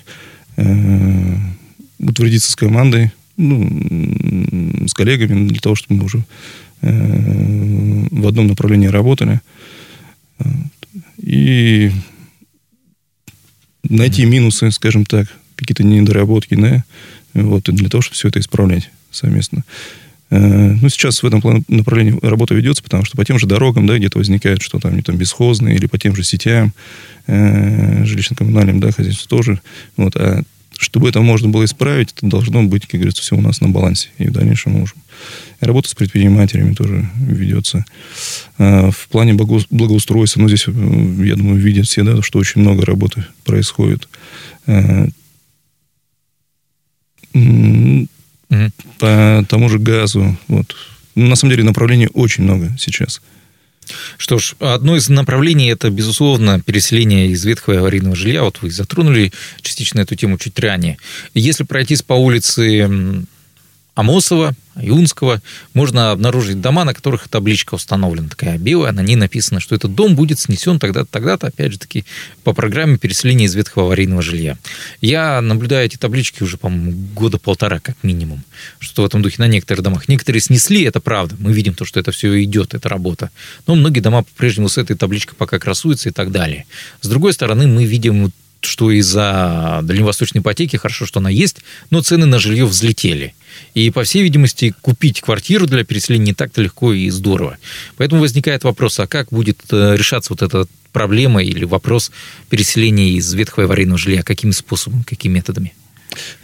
утвердиться 2.00 2.52
с 2.52 2.56
командой, 2.56 3.12
ну, 3.40 4.86
с 4.86 4.94
коллегами, 4.94 5.48
для 5.48 5.60
того, 5.60 5.76
чтобы 5.76 6.00
мы 6.00 6.06
уже 6.06 6.24
э, 6.82 8.08
в 8.12 8.28
одном 8.28 8.48
направлении 8.48 8.88
работали. 8.88 9.40
И 11.18 11.92
найти 13.84 14.26
минусы, 14.26 14.72
скажем 14.72 15.06
так, 15.06 15.28
какие-то 15.60 15.84
недоработки, 15.84 16.56
да, 16.56 16.84
вот, 17.34 17.64
для 17.64 17.90
того, 17.90 18.02
чтобы 18.02 18.16
все 18.16 18.30
это 18.30 18.40
исправлять 18.40 18.90
совместно. 19.12 19.64
Э, 20.32 20.38
ну, 20.38 20.90
сейчас 20.90 21.24
в 21.24 21.26
этом 21.26 21.42
направлении 21.68 22.18
работа 22.22 22.54
ведется, 22.54 22.84
потому 22.84 23.06
что 23.06 23.18
по 23.18 23.26
тем 23.26 23.40
же 23.40 23.48
дорогам, 23.48 23.88
да, 23.88 23.98
где-то 23.98 24.18
возникает 24.18 24.62
что-то 24.62 24.90
там, 24.90 25.02
там 25.02 25.18
бесхозные, 25.18 25.76
или 25.76 25.88
по 25.88 25.98
тем 25.98 26.16
же 26.16 26.24
сетям 26.24 26.74
э, 27.28 28.04
жилищно-коммунальным, 28.04 28.80
да, 28.80 28.92
хозяйству 28.92 29.28
тоже. 29.28 29.62
Вот, 29.98 30.16
а 30.16 30.44
чтобы 30.78 31.10
это 31.10 31.20
можно 31.20 31.50
было 31.50 31.66
исправить, 31.66 32.14
это 32.16 32.26
должно 32.28 32.64
быть, 32.64 32.88
как 32.88 33.02
говорится, 33.02 33.22
все 33.22 33.36
у 33.36 33.42
нас 33.42 33.60
на 33.60 33.68
балансе. 33.68 34.10
И 34.18 34.28
в 34.28 34.32
дальнейшем 34.32 34.74
можем. 34.74 34.96
И 35.60 35.66
работа 35.66 35.90
с 35.90 35.94
предпринимателями 35.94 36.74
тоже 36.74 37.10
ведется. 37.18 37.84
А, 38.58 38.90
в 38.90 39.10
плане 39.10 39.34
благоустройства, 39.34 40.40
ну, 40.40 40.48
здесь, 40.48 40.66
э, 40.68 40.72
я 41.26 41.36
думаю, 41.36 41.60
видят 41.60 41.86
все, 41.86 42.04
да, 42.04 42.22
что 42.22 42.40
очень 42.40 42.62
много 42.62 42.86
работы 42.86 43.26
происходит. 43.44 44.08
Mm-hmm. 47.34 48.08
По 48.98 49.46
тому 49.48 49.70
же 49.70 49.80
газу. 49.80 50.38
Вот. 50.48 50.76
На 51.16 51.36
самом 51.36 51.52
деле 51.52 51.64
направлений 51.64 52.10
очень 52.14 52.44
много 52.44 52.76
сейчас. 52.80 53.22
Что 54.18 54.38
ж, 54.38 54.56
одно 54.60 54.96
из 54.96 55.10
направлений 55.10 55.70
это, 55.70 55.90
безусловно, 55.90 56.62
переселение 56.62 57.28
из 57.28 57.44
ветхого 57.46 57.80
аварийного 57.80 58.16
жилья. 58.16 58.44
Вот 58.44 58.60
вы 58.62 58.70
затронули 58.70 59.32
частично 59.62 60.00
эту 60.02 60.16
тему 60.16 60.38
чуть 60.38 60.60
ранее. 60.60 60.98
Если 61.34 61.64
пройтись 61.64 62.02
по 62.02 62.14
улице 62.14 63.26
Амосова, 64.00 64.56
Юнского 64.78 65.42
можно 65.74 66.12
обнаружить 66.12 66.62
дома, 66.62 66.86
на 66.86 66.94
которых 66.94 67.28
табличка 67.28 67.76
установлена 67.76 68.30
такая 68.30 68.58
белая, 68.58 68.94
на 68.94 69.02
ней 69.02 69.18
написано, 69.18 69.60
что 69.60 69.76
этот 69.76 69.94
дом 69.94 70.16
будет 70.16 70.40
снесен 70.40 70.80
тогда-то, 70.80 71.10
тогда-то, 71.12 71.48
опять 71.48 71.74
же 71.74 71.80
таки, 71.80 72.06
по 72.46 72.54
программе 72.54 72.98
переселения 72.98 73.46
из 73.46 73.56
ветхого 73.56 73.88
аварийного 73.88 74.22
жилья. 74.22 74.58
Я 75.02 75.42
наблюдаю 75.42 75.86
эти 75.86 75.98
таблички 75.98 76.44
уже, 76.44 76.56
по-моему, 76.56 76.94
года 77.14 77.40
полтора 77.40 77.82
как 77.82 77.98
минимум, 78.02 78.44
что 78.80 79.02
в 79.02 79.06
этом 79.06 79.22
духе 79.22 79.36
на 79.40 79.48
некоторых 79.48 79.84
домах. 79.84 80.08
Некоторые 80.08 80.40
снесли, 80.40 80.84
это 80.84 81.02
правда, 81.02 81.36
мы 81.38 81.52
видим 81.52 81.74
то, 81.74 81.84
что 81.84 82.00
это 82.00 82.14
все 82.14 82.42
идет, 82.42 82.74
эта 82.74 82.88
работа. 82.88 83.32
Но 83.68 83.76
многие 83.76 84.00
дома 84.00 84.24
по-прежнему 84.24 84.70
с 84.70 84.78
этой 84.78 84.96
табличкой 84.96 85.36
пока 85.38 85.60
красуются 85.60 86.08
и 86.08 86.14
так 86.14 86.32
далее. 86.32 86.66
С 87.02 87.10
другой 87.10 87.34
стороны, 87.34 87.68
мы 87.68 87.84
видим 87.84 88.32
что 88.62 88.92
из-за 88.92 89.80
дальневосточной 89.84 90.42
ипотеки, 90.42 90.78
хорошо, 90.78 91.06
что 91.06 91.20
она 91.20 91.30
есть, 91.30 91.58
но 91.90 92.02
цены 92.02 92.26
на 92.26 92.40
жилье 92.40 92.66
взлетели. 92.66 93.34
И, 93.74 93.90
по 93.92 94.04
всей 94.04 94.24
видимости, 94.24 94.74
купить 94.82 95.22
квартиру 95.22 95.66
для 95.68 95.84
переселения 95.84 96.28
не 96.28 96.34
так-то 96.34 96.62
легко 96.62 96.94
и 96.94 97.10
здорово. 97.10 97.58
Поэтому 97.98 98.22
возникает 98.22 98.64
вопрос, 98.64 99.00
а 99.00 99.08
как 99.08 99.30
будет 99.30 99.60
э, 99.72 99.96
решаться 99.96 100.34
вот 100.34 100.42
эта 100.42 100.68
проблема 100.92 101.44
или 101.44 101.66
вопрос 101.66 102.12
переселения 102.50 103.12
из 103.12 103.34
ветхого 103.34 103.66
аварийного 103.66 103.98
жилья? 103.98 104.24
Каким 104.24 104.52
способом, 104.52 105.04
какими 105.04 105.34
методами? 105.34 105.74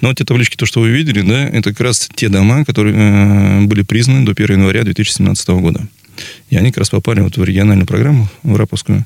Ну, 0.02 0.10
вот 0.10 0.18
те 0.18 0.26
таблички, 0.26 0.56
то, 0.56 0.66
что 0.66 0.82
вы 0.82 0.90
видели, 0.90 1.22
да, 1.22 1.48
это 1.50 1.72
как 1.72 1.82
раз 1.82 2.08
те 2.16 2.30
дома, 2.30 2.66
которые 2.66 2.96
э, 2.96 3.62
были 3.66 3.82
признаны 3.82 4.26
до 4.26 4.32
1 4.32 4.58
января 4.60 4.84
2017 4.84 5.48
года. 5.50 5.88
И 6.50 6.56
они 6.56 6.70
как 6.70 6.80
раз 6.80 6.90
попали 6.90 7.22
вот 7.22 7.38
в 7.38 7.44
региональную 7.44 7.88
программу, 7.88 8.30
в 8.44 8.56
Раповскую. 8.56 9.06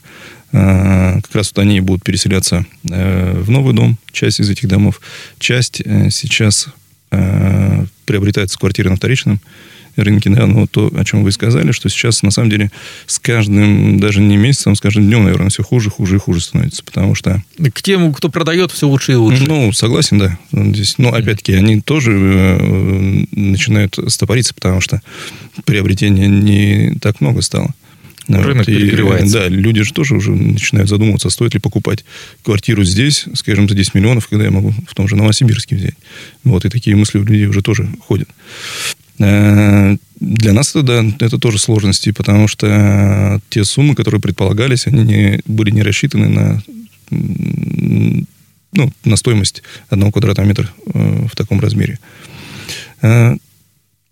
Э, 0.51 1.20
как 1.22 1.36
раз 1.36 1.51
вот 1.53 1.62
они 1.62 1.79
будут 1.82 2.03
переселяться 2.03 2.65
э, 2.89 3.39
в 3.39 3.50
новый 3.50 3.74
дом, 3.74 3.98
часть 4.12 4.39
из 4.39 4.50
этих 4.50 4.68
домов. 4.68 5.01
Часть 5.39 5.82
э, 5.84 6.10
сейчас 6.10 6.68
приобретается 8.06 8.60
квартиры 8.60 8.91
на 8.91 8.96
вторичном 8.96 9.41
рынке, 9.96 10.29
да, 10.29 10.46
но 10.46 10.68
то, 10.68 10.91
о 10.96 11.03
чем 11.03 11.24
вы 11.24 11.32
сказали, 11.32 11.72
что 11.72 11.89
сейчас, 11.89 12.22
на 12.22 12.29
самом 12.29 12.51
деле, 12.51 12.72
с 13.08 13.18
каждым, 13.18 14.00
даже 14.00 14.22
не 14.22 14.38
месяцем, 14.38 14.75
с 14.75 14.79
каждым 14.79 15.08
днем, 15.08 15.24
наверное, 15.24 15.50
все 15.50 15.63
хуже, 15.63 15.89
хуже 15.89 16.18
и 16.18 16.20
хуже 16.20 16.41
становится, 16.41 16.84
потому 16.84 17.15
что... 17.15 17.41
К 17.74 17.82
тем, 17.82 18.13
кто 18.13 18.29
продает, 18.29 18.72
все 18.72 18.88
лучше 18.88 19.13
и 19.13 19.15
лучше. 19.15 19.44
Ну, 19.48 19.74
согласен, 19.74 20.20
да. 20.20 20.38
Здесь, 20.51 21.00
но, 21.00 21.12
опять-таки, 21.12 21.53
они 21.53 21.82
тоже 21.82 22.12
э, 22.13 23.25
начинают 23.32 23.98
стопориться, 24.08 24.53
потому 24.53 24.82
что 24.82 25.01
приобретения 25.65 26.27
не 26.27 26.96
так 27.01 27.22
много 27.22 27.41
стало. 27.41 27.74
Рынок 28.27 28.57
вот, 28.57 28.65
перегревается. 28.67 29.39
да, 29.39 29.47
люди 29.47 29.81
же 29.81 29.93
тоже 29.93 30.15
уже 30.15 30.31
начинают 30.31 30.89
задумываться, 30.89 31.29
стоит 31.29 31.55
ли 31.55 31.59
покупать 31.59 32.05
квартиру 32.43 32.83
здесь, 32.83 33.25
скажем, 33.33 33.67
за 33.67 33.75
10 33.75 33.95
миллионов, 33.95 34.27
когда 34.27 34.45
я 34.45 34.51
могу 34.51 34.73
в 34.88 34.93
том 34.93 35.07
же 35.07 35.15
Новосибирске 35.15 35.75
взять. 35.75 35.95
Вот, 36.43 36.65
и 36.65 36.69
такие 36.69 36.95
мысли 36.95 37.17
у 37.17 37.23
людей 37.23 37.47
уже 37.47 37.61
тоже 37.61 37.89
ходят. 38.05 38.29
Э, 39.19 39.95
для 40.19 40.53
нас 40.53 40.69
это, 40.75 40.83
да, 40.83 41.25
это 41.25 41.39
тоже 41.39 41.57
сложности, 41.57 42.11
потому 42.11 42.47
что 42.47 43.41
те 43.49 43.63
суммы, 43.63 43.95
которые 43.95 44.21
предполагались, 44.21 44.85
они 44.85 45.03
не, 45.03 45.41
были 45.45 45.71
не 45.71 45.81
рассчитаны 45.81 46.29
на, 46.29 46.63
ну, 47.09 48.93
на 49.05 49.15
стоимость 49.15 49.63
одного 49.89 50.11
квадратного 50.11 50.47
метра 50.47 50.69
э, 50.93 51.27
в 51.31 51.35
таком 51.35 51.59
размере. 51.59 51.99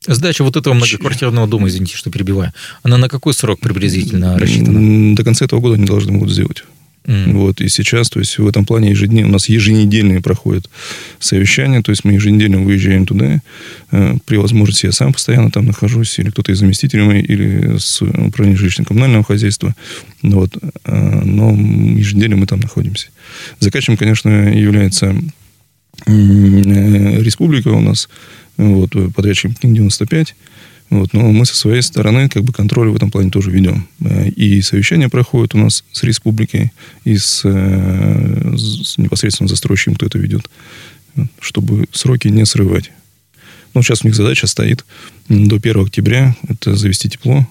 Сдача 0.08 0.44
вот 0.44 0.56
этого 0.56 0.74
многоквартирного 0.74 1.48
дома, 1.48 1.68
извините, 1.68 1.96
что 1.98 2.10
перебиваю, 2.10 2.54
она 2.84 2.98
на 2.98 3.10
какой 3.10 3.34
срок 3.34 3.60
приблизительно 3.60 4.40
рассчитана? 4.40 5.16
До 5.16 5.24
конца 5.24 5.46
этого 5.46 5.60
года 5.60 5.76
они 5.76 5.86
должны 5.86 6.18
будут 6.18 6.34
сделать. 6.34 6.64
Mm. 7.08 7.32
Вот, 7.34 7.62
и 7.62 7.70
сейчас, 7.70 8.10
то 8.10 8.20
есть 8.20 8.38
в 8.38 8.46
этом 8.46 8.66
плане 8.66 8.90
ежедневно, 8.90 9.30
у 9.30 9.34
нас 9.34 9.48
еженедельные 9.48 10.22
проходят 10.22 10.70
совещания, 11.20 11.82
то 11.82 11.92
есть 11.92 12.04
мы 12.04 12.14
еженедельно 12.14 12.60
выезжаем 12.60 13.06
туда, 13.06 13.42
э, 13.92 14.18
при 14.26 14.36
возможности 14.36 14.88
я 14.88 14.92
сам 14.92 15.14
постоянно 15.14 15.50
там 15.50 15.66
нахожусь, 15.66 16.20
или 16.20 16.32
кто-то 16.32 16.52
из 16.52 16.60
заместителей 16.60 17.04
моих, 17.04 17.30
или 17.30 17.78
с 17.78 18.02
управления 18.02 18.58
жилищно-коммунального 18.58 19.24
хозяйства, 19.24 19.74
вот, 20.22 20.58
э, 20.58 21.22
но 21.24 21.52
еженедельно 21.52 22.36
мы 22.36 22.46
там 22.46 22.60
находимся. 22.60 23.08
Заказчиком, 23.62 23.96
конечно, 23.96 24.30
является 24.30 25.16
республика 26.06 27.70
у 27.70 27.82
нас, 27.82 28.10
вот, 28.58 28.92
подрядчик 29.14 29.52
95, 29.62 30.36
вот, 30.90 31.12
но 31.14 31.32
мы 31.32 31.46
со 31.46 31.56
своей 31.56 31.82
стороны 31.82 32.30
как 32.30 32.44
бы 32.44 32.54
контроль 32.54 32.90
в 32.90 32.96
этом 32.96 33.12
плане 33.12 33.30
тоже 33.30 33.52
ведем. 33.52 33.88
Э, 34.00 34.30
и 34.30 34.62
совещания 34.62 35.10
проходят 35.10 35.54
у 35.54 35.58
нас 35.58 35.84
с 35.92 36.04
республикой 36.04 36.72
и 37.04 37.18
с, 37.18 37.42
э, 37.44 38.56
с 38.56 38.98
непосредственно 38.98 39.50
застройщиком, 39.50 39.96
кто 39.96 40.06
это 40.06 40.18
ведет, 40.18 40.50
чтобы 41.42 41.88
сроки 41.92 42.30
не 42.30 42.46
срывать. 42.46 42.92
Ну, 43.74 43.84
сейчас 43.84 44.04
у 44.04 44.08
них 44.08 44.16
задача 44.16 44.48
стоит 44.48 44.86
до 45.28 45.58
1 45.58 45.82
октября 45.82 46.36
это 46.48 46.76
завести 46.76 47.10
тепло. 47.10 47.46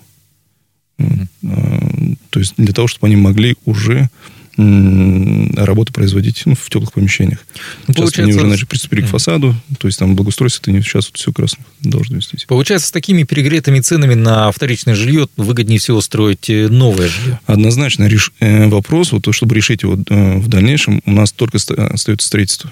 Mm-hmm. 0.99 2.19
То 2.31 2.41
есть 2.41 2.55
для 2.57 2.73
того, 2.73 2.88
чтобы 2.88 3.07
они 3.07 3.17
могли 3.17 3.55
уже 3.67 4.09
работу 4.56 5.92
производить 5.92 6.42
ну, 6.46 6.54
в 6.54 6.70
теплых 6.70 6.92
помещениях. 6.92 7.44
Ну, 7.86 7.94
сейчас 7.94 7.96
получается... 7.96 8.22
они 8.22 8.34
уже 8.34 8.46
начали 8.46 8.64
приступили 8.64 9.02
к 9.02 9.06
фасаду, 9.06 9.54
то 9.78 9.86
есть 9.86 9.98
там 9.98 10.16
благоустройство 10.16 10.62
это 10.62 10.72
не 10.72 10.80
сейчас 10.80 11.06
вот 11.06 11.16
все 11.16 11.32
красно 11.32 11.64
должно 11.80 12.16
вестись. 12.16 12.44
Получается, 12.46 12.88
с 12.88 12.90
такими 12.90 13.25
перегретыми 13.25 13.80
ценами 13.80 14.14
на 14.14 14.50
вторичное 14.52 14.94
жилье 14.94 15.28
выгоднее 15.36 15.78
всего 15.78 16.00
строить 16.00 16.48
э, 16.48 16.68
новое 16.68 17.08
жилье? 17.08 17.38
Однозначно 17.46 18.04
реш... 18.04 18.32
Э, 18.40 18.68
вопрос, 18.68 19.12
вот, 19.12 19.26
чтобы 19.32 19.54
решить 19.54 19.82
его 19.82 19.98
э, 20.08 20.38
в 20.38 20.48
дальнейшем, 20.48 21.02
у 21.04 21.10
нас 21.10 21.32
только 21.32 21.58
остается 21.58 22.26
строительство. 22.26 22.70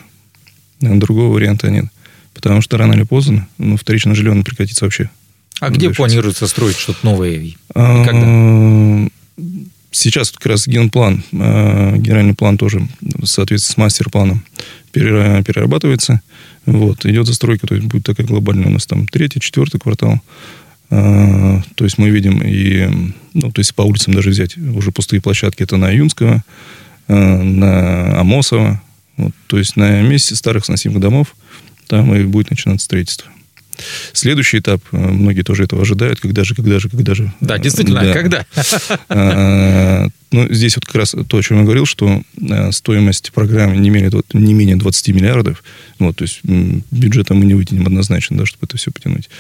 Другого 0.81 1.35
варианта 1.35 1.71
нет. 1.71 1.87
Потому 2.33 2.63
что 2.63 2.77
рано 2.79 2.95
или 2.95 3.05
поздно 3.05 3.47
ну, 3.59 3.77
вторичное 3.77 4.15
жилье 4.15 4.35
прекратится 4.43 4.85
вообще. 4.85 5.11
А 5.61 5.71
где 5.71 5.91
планируется 5.91 6.47
строить 6.47 6.77
что-то 6.77 6.99
новое? 7.05 7.55
А, 7.75 8.05
Когда? 8.05 9.11
Сейчас 9.95 10.33
как 10.33 10.45
раз 10.47 10.67
генплан, 10.67 11.23
э, 11.31 11.97
генеральный 11.99 12.35
план 12.35 12.59
тоже 12.59 12.89
в 13.01 13.27
соответствии 13.27 13.75
с 13.75 13.77
мастер-планом 13.77 14.45
перерабатывается. 14.91 16.21
Вот, 16.67 17.07
идет 17.07 17.29
застройка, 17.29 17.69
то 17.69 17.77
есть 17.77 17.87
будет 17.87 18.03
такая 18.03 18.27
глобальная 18.27 18.67
у 18.67 18.71
нас 18.71 18.87
там 18.87 19.07
третий, 19.07 19.39
четвертый 19.39 19.79
квартал. 19.79 20.21
Э, 20.91 21.61
то 21.77 21.85
есть 21.85 21.99
мы 21.99 22.11
видим 22.11 22.43
и, 22.45 23.13
ну, 23.35 23.53
то 23.53 23.61
есть 23.61 23.73
по 23.77 23.83
улицам 23.83 24.15
даже 24.15 24.31
взять 24.31 24.59
уже 24.59 24.91
пустые 24.91 25.23
площадки, 25.23 25.63
это 25.63 25.77
на 25.77 25.91
Юнского, 25.91 26.43
э, 27.07 27.15
на 27.15 28.19
Амосова, 28.19 28.83
вот, 29.17 29.33
то 29.47 29.59
есть 29.59 29.77
на 29.77 30.03
месте 30.03 30.35
старых 30.35 30.65
сносимых 30.65 30.99
домов 30.99 31.37
там 31.87 32.13
и 32.17 32.25
будет 32.25 32.51
начинаться 32.51 32.87
строительство. 32.87 33.31
Следующий 34.13 34.59
этап, 34.59 34.83
э, 34.93 34.97
многие 34.97 35.43
тоже 35.43 35.65
этого 35.65 35.83
ожидают, 35.83 36.21
когда 36.21 36.45
же, 36.45 36.55
когда 36.55 36.79
же, 36.79 36.89
когда 36.89 37.15
же. 37.15 37.33
Да, 37.41 37.59
действительно, 37.59 38.03
да. 38.03 38.13
когда? 38.13 38.47
А, 39.09 40.09
ну, 40.33 40.53
здесь 40.53 40.77
вот 40.77 40.85
как 40.85 40.97
раз 40.97 41.15
то, 41.29 41.37
о 41.37 41.43
чем 41.43 41.59
я 41.59 41.63
говорил, 41.65 41.87
что 41.87 42.23
э, 42.41 42.73
стоимость 42.73 43.33
программы 43.33 43.77
не 43.77 43.91
менее, 43.91 44.11
не 44.33 44.55
менее 44.55 44.77
20 44.77 45.09
миллиардов, 45.09 45.63
вот, 45.99 46.17
то 46.17 46.25
есть 46.25 46.41
бюджета 46.43 47.35
мы 47.35 47.45
не 47.45 47.55
вытянем 47.55 47.87
однозначно, 47.87 48.39
да, 48.39 48.47
чтобы 48.47 48.67
это 48.67 48.77
все 48.77 48.91
потянуть. 48.91 49.31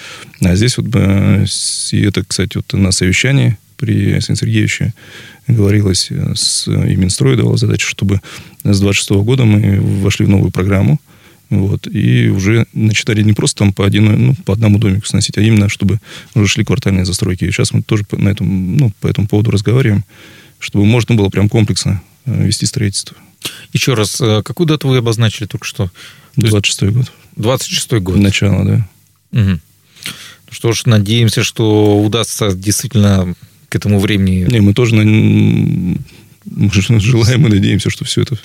А 0.41 0.55
здесь 0.55 0.79
вот, 0.79 0.87
э, 0.95 1.47
и 1.93 2.03
это, 2.03 2.25
кстати, 2.25 2.57
вот 2.57 2.73
на 2.73 2.93
совещании 2.93 3.59
при 3.77 4.13
Александре 4.13 4.41
Сергеевиче 4.41 4.95
говорилось 5.49 6.11
с 6.11 6.69
и 6.69 6.97
Минстрой 6.97 7.37
давала 7.37 7.57
задачу, 7.57 7.89
чтобы 7.89 8.21
с 8.63 8.81
26 8.81 9.11
года 9.25 9.45
мы 9.45 9.81
вошли 9.81 10.27
в 10.27 10.29
новую 10.29 10.51
программу, 10.51 11.01
вот, 11.51 11.87
и 11.87 12.29
уже 12.29 12.67
начитали 12.73 13.23
не 13.23 13.33
просто 13.33 13.59
там 13.59 13.73
по, 13.73 13.85
один, 13.87 14.27
ну, 14.27 14.35
по 14.45 14.53
одному 14.55 14.79
домику 14.79 15.07
сносить, 15.07 15.39
а 15.39 15.43
именно, 15.43 15.69
чтобы 15.69 16.01
уже 16.35 16.49
шли 16.49 16.65
квартальные 16.65 17.05
застройки. 17.05 17.45
И 17.45 17.51
сейчас 17.51 17.73
мы 17.73 17.83
тоже 17.83 18.05
на 18.13 18.29
этом, 18.29 18.77
ну, 18.77 18.93
по 19.01 19.07
этому 19.07 19.29
поводу 19.29 19.51
разговариваем, 19.51 20.05
чтобы 20.59 20.85
можно 20.85 21.15
было 21.15 21.29
прям 21.29 21.49
комплексно 21.49 22.03
э, 22.25 22.47
вести 22.47 22.67
строительство. 22.67 23.17
Еще 23.73 23.95
раз, 23.95 24.21
э, 24.21 24.43
какую 24.43 24.67
дату 24.67 24.89
вы 24.89 24.99
обозначили 24.99 25.47
только 25.47 25.67
что? 25.67 25.91
26-й 26.37 26.91
год. 26.91 27.13
26-й 27.37 28.01
год. 28.01 28.17
Начало, 28.17 28.65
да. 28.65 28.89
Угу. 29.33 29.61
Что 30.51 30.73
ж, 30.73 30.87
надеемся, 30.87 31.43
что 31.43 32.01
удастся 32.01 32.53
действительно 32.55 33.35
к 33.69 33.77
этому 33.77 33.99
времени... 33.99 34.47
Не, 34.49 34.61
мы 34.61 34.73
тоже 34.73 34.95
желаем 37.01 37.47
и 37.47 37.51
надеемся, 37.51 37.91
что 37.91 38.05
все 38.05 38.23
это... 38.23 38.39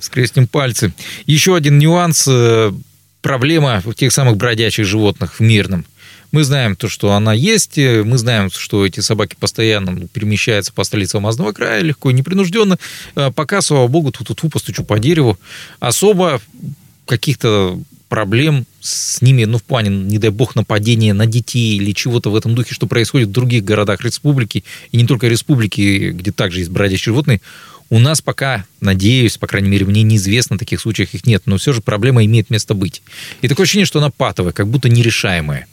Скрестим 0.00 0.46
пальцы. 0.46 0.92
Еще 1.26 1.54
один 1.54 1.78
нюанс. 1.78 2.26
Э, 2.28 2.72
проблема 3.20 3.82
тех 3.96 4.12
самых 4.12 4.36
бродячих 4.36 4.86
животных 4.86 5.34
в 5.34 5.40
мирном. 5.40 5.84
Мы 6.32 6.44
знаем 6.44 6.76
то, 6.76 6.88
что 6.88 7.12
она 7.12 7.34
есть, 7.34 7.76
э, 7.76 8.02
мы 8.02 8.16
знаем, 8.16 8.50
что 8.50 8.86
эти 8.86 9.00
собаки 9.00 9.36
постоянно 9.38 10.08
перемещаются 10.08 10.72
по 10.72 10.82
столице 10.82 11.16
Алмазного 11.16 11.52
края, 11.52 11.82
легко 11.82 12.10
и 12.10 12.14
непринужденно. 12.14 12.78
Э, 13.14 13.30
пока, 13.34 13.60
слава 13.60 13.86
богу, 13.86 14.12
тут 14.12 14.28
тут 14.28 14.52
постучу 14.52 14.82
по 14.84 14.98
дереву. 14.98 15.38
Особо 15.78 16.40
каких-то 17.06 17.78
проблем 18.08 18.66
с 18.82 19.22
ними, 19.22 19.44
ну, 19.44 19.58
в 19.58 19.62
плане, 19.62 19.90
не 19.90 20.18
дай 20.18 20.30
бог, 20.30 20.56
нападения 20.56 21.14
на 21.14 21.26
детей 21.26 21.76
или 21.76 21.92
чего-то 21.92 22.30
в 22.30 22.36
этом 22.36 22.54
духе, 22.54 22.74
что 22.74 22.86
происходит 22.86 23.28
в 23.28 23.32
других 23.32 23.64
городах 23.64 24.02
республики, 24.02 24.64
и 24.90 24.96
не 24.96 25.06
только 25.06 25.28
республики, 25.28 26.10
где 26.10 26.32
также 26.32 26.58
есть 26.60 26.70
бродячие 26.70 27.12
животные, 27.12 27.40
у 27.90 27.98
нас 27.98 28.22
пока, 28.22 28.64
надеюсь, 28.80 29.38
по 29.38 29.46
крайней 29.46 29.68
мере, 29.68 29.84
мне 29.84 30.02
неизвестно, 30.02 30.58
таких 30.58 30.80
случаев 30.80 31.14
их 31.14 31.26
нет, 31.26 31.42
но 31.46 31.58
все 31.58 31.72
же 31.72 31.80
проблема 31.80 32.24
имеет 32.24 32.50
место 32.50 32.74
быть. 32.74 33.02
И 33.42 33.48
такое 33.48 33.64
ощущение, 33.64 33.86
что 33.86 33.98
она 33.98 34.10
патовая, 34.10 34.52
как 34.52 34.66
будто 34.66 34.88
нерешаемая. 34.88 35.66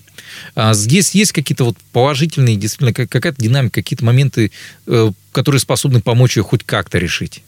А 0.56 0.74
здесь 0.74 1.16
есть 1.16 1.32
какие-то 1.32 1.64
вот 1.64 1.78
положительные, 1.92 2.58
действительно, 2.58 2.94
какая-то 2.94 3.42
динамика, 3.42 3.82
какие-то 3.82 4.06
моменты, 4.06 4.52
э, 4.86 5.12
которые 5.32 5.62
способны 5.62 6.02
помочь 6.02 6.38
ее 6.38 6.44
хоть 6.44 6.64
как-то 6.64 6.98
решить? 6.98 7.42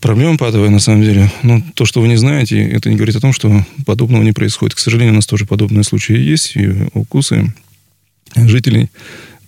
Проблема 0.00 0.36
патовая, 0.36 0.70
на 0.70 0.78
самом 0.78 1.02
деле. 1.02 1.30
Но 1.42 1.62
то, 1.74 1.84
что 1.84 2.00
вы 2.00 2.08
не 2.08 2.16
знаете, 2.16 2.62
это 2.62 2.90
не 2.90 2.96
говорит 2.96 3.16
о 3.16 3.20
том, 3.20 3.32
что 3.32 3.64
подобного 3.86 4.22
не 4.22 4.32
происходит. 4.32 4.74
К 4.74 4.78
сожалению, 4.78 5.12
у 5.12 5.16
нас 5.16 5.26
тоже 5.26 5.46
подобные 5.46 5.84
случаи 5.84 6.16
есть, 6.16 6.56
и 6.56 6.88
укусы 6.92 7.52
жителей. 8.34 8.90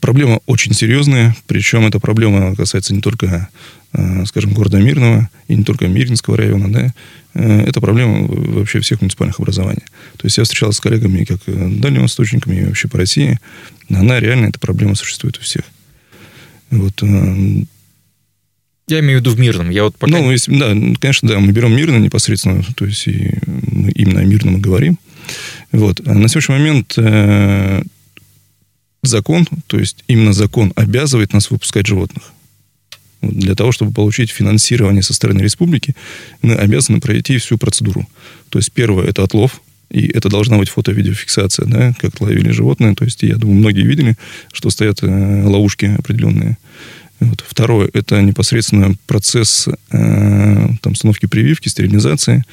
Проблема 0.00 0.40
очень 0.44 0.74
серьезная, 0.74 1.34
причем 1.46 1.86
эта 1.86 1.98
проблема 1.98 2.54
касается 2.54 2.92
не 2.94 3.00
только, 3.00 3.48
э, 3.94 4.26
скажем, 4.26 4.52
города 4.52 4.78
Мирного 4.78 5.30
и 5.48 5.56
не 5.56 5.64
только 5.64 5.88
Мирнинского 5.88 6.36
района, 6.36 6.70
да, 6.70 6.94
э, 7.32 7.60
это 7.66 7.80
проблема 7.80 8.26
вообще 8.26 8.80
всех 8.80 9.00
муниципальных 9.00 9.40
образований. 9.40 9.82
То 10.18 10.26
есть 10.26 10.36
я 10.36 10.44
встречался 10.44 10.76
с 10.76 10.80
коллегами 10.80 11.24
как 11.24 11.40
дальневосточниками 11.46 12.56
и 12.56 12.64
вообще 12.66 12.86
по 12.86 12.98
России. 12.98 13.40
Она 13.88 14.20
реально, 14.20 14.48
эта 14.48 14.58
проблема 14.58 14.94
существует 14.94 15.38
у 15.38 15.40
всех. 15.40 15.64
Вот, 16.70 17.02
э, 17.02 17.64
я 18.88 19.00
имею 19.00 19.18
в 19.18 19.20
виду 19.22 19.30
в 19.34 19.38
мирном. 19.38 19.70
Я 19.70 19.84
вот 19.84 19.96
пока... 19.96 20.12
Ну, 20.12 20.30
если, 20.30 20.56
да, 20.58 20.68
конечно, 20.98 21.28
да, 21.28 21.40
мы 21.40 21.52
берем 21.52 21.74
мирно 21.74 21.96
непосредственно, 21.96 22.62
то 22.76 22.84
есть 22.84 23.06
и 23.06 23.34
мы 23.46 23.90
именно 23.92 24.20
о 24.20 24.24
мирном 24.24 24.58
и 24.58 24.60
говорим. 24.60 24.98
Вот. 25.72 26.00
А 26.06 26.14
на 26.14 26.28
сегодняшний 26.28 26.54
момент 26.56 26.94
э, 26.96 27.82
закон, 29.02 29.46
то 29.66 29.78
есть 29.78 30.04
именно 30.06 30.32
закон 30.32 30.72
обязывает 30.76 31.32
нас 31.32 31.50
выпускать 31.50 31.86
животных. 31.86 32.32
Вот 33.22 33.36
для 33.36 33.54
того, 33.54 33.72
чтобы 33.72 33.92
получить 33.92 34.30
финансирование 34.30 35.02
со 35.02 35.14
стороны 35.14 35.40
республики, 35.40 35.94
мы 36.42 36.54
обязаны 36.54 37.00
пройти 37.00 37.38
всю 37.38 37.56
процедуру. 37.56 38.06
То 38.50 38.58
есть 38.58 38.72
первое– 38.72 39.06
это 39.08 39.22
отлов, 39.22 39.62
и 39.90 40.06
это 40.08 40.28
должна 40.28 40.58
быть 40.58 40.68
фото-видеофиксация, 40.68 41.66
да, 41.66 41.94
как 42.00 42.20
ловили 42.20 42.50
животные. 42.50 42.94
То 42.94 43.04
есть, 43.04 43.22
я 43.22 43.36
думаю, 43.36 43.58
многие 43.58 43.84
видели, 43.86 44.16
что 44.52 44.70
стоят 44.70 45.02
э, 45.02 45.44
ловушки 45.44 45.94
определенные. 45.98 46.58
Вот. 47.24 47.44
Второе– 47.46 47.88
это 47.94 48.20
непосредственно 48.20 48.94
процесс 49.06 49.68
э, 49.90 50.68
там, 50.82 50.92
установки 50.92 51.26
прививки, 51.26 51.68
стерилизации 51.68 52.44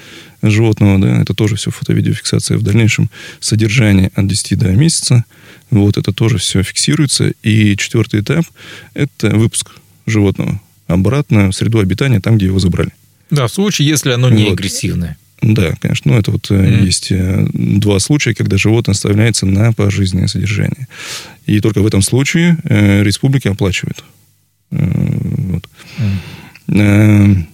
животного. 0.41 0.99
Да, 0.99 1.21
это 1.21 1.33
тоже 1.33 1.55
все 1.55 1.71
фото-видеофиксация. 1.71 2.57
В 2.57 2.63
дальнейшем 2.63 3.09
содержание 3.39 4.11
от 4.15 4.27
10 4.27 4.57
до 4.57 4.69
месяца. 4.69 5.25
Вот 5.69 5.97
это 5.97 6.13
тоже 6.13 6.37
все 6.37 6.63
фиксируется. 6.63 7.33
И 7.43 7.75
четвертый 7.75 8.21
этап– 8.21 8.45
это 8.93 9.29
выпуск 9.35 9.71
животного 10.05 10.61
обратно 10.87 11.51
в 11.51 11.53
среду 11.53 11.79
обитания, 11.79 12.21
там, 12.21 12.37
где 12.37 12.45
его 12.45 12.59
забрали. 12.59 12.91
Да, 13.29 13.47
в 13.47 13.53
случае, 13.53 13.87
если 13.87 14.11
оно 14.11 14.29
не 14.29 14.45
вот. 14.45 14.53
агрессивное. 14.53 15.17
Да, 15.41 15.73
конечно. 15.81 16.11
Ну, 16.11 16.19
это 16.19 16.31
вот 16.31 16.49
mm. 16.51 16.85
есть 16.85 17.11
э, 17.11 17.47
два 17.53 17.99
случая, 17.99 18.33
когда 18.35 18.57
животное 18.57 18.93
оставляется 18.93 19.45
на 19.45 19.73
пожизненное 19.73 20.27
содержание. 20.27 20.87
И 21.45 21.59
только 21.59 21.81
в 21.81 21.85
этом 21.87 22.01
случае 22.01 22.57
э, 22.63 23.03
республика 23.03 23.49
оплачивает 23.49 24.03
вот. 24.71 25.69
Mm. 26.67 27.45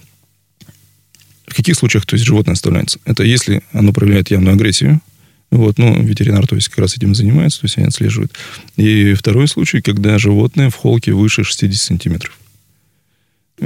В 1.47 1.55
каких 1.55 1.75
случаях 1.75 2.05
то 2.05 2.15
есть, 2.15 2.25
животное 2.25 2.53
оставляется? 2.53 2.99
Это 3.05 3.23
если 3.23 3.63
оно 3.71 3.91
проявляет 3.91 4.29
явную 4.29 4.53
агрессию, 4.53 5.01
вот, 5.49 5.77
ну, 5.77 6.01
ветеринар, 6.03 6.45
то 6.45 6.55
есть, 6.55 6.67
как 6.67 6.79
раз 6.79 6.97
этим 6.97 7.15
занимается, 7.15 7.61
то 7.61 7.65
есть, 7.65 7.77
они 7.77 7.87
отслеживают. 7.87 8.33
И 8.75 9.13
второй 9.13 9.47
случай, 9.47 9.81
когда 9.81 10.17
животное 10.17 10.69
в 10.69 10.75
холке 10.75 11.13
выше 11.13 11.43
60 11.43 11.81
сантиметров. 11.81 12.37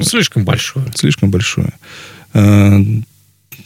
Слишком 0.01 0.45
большое. 0.45 0.85
Слишком 0.95 1.31
большое. 1.31 1.73
А, 2.33 2.79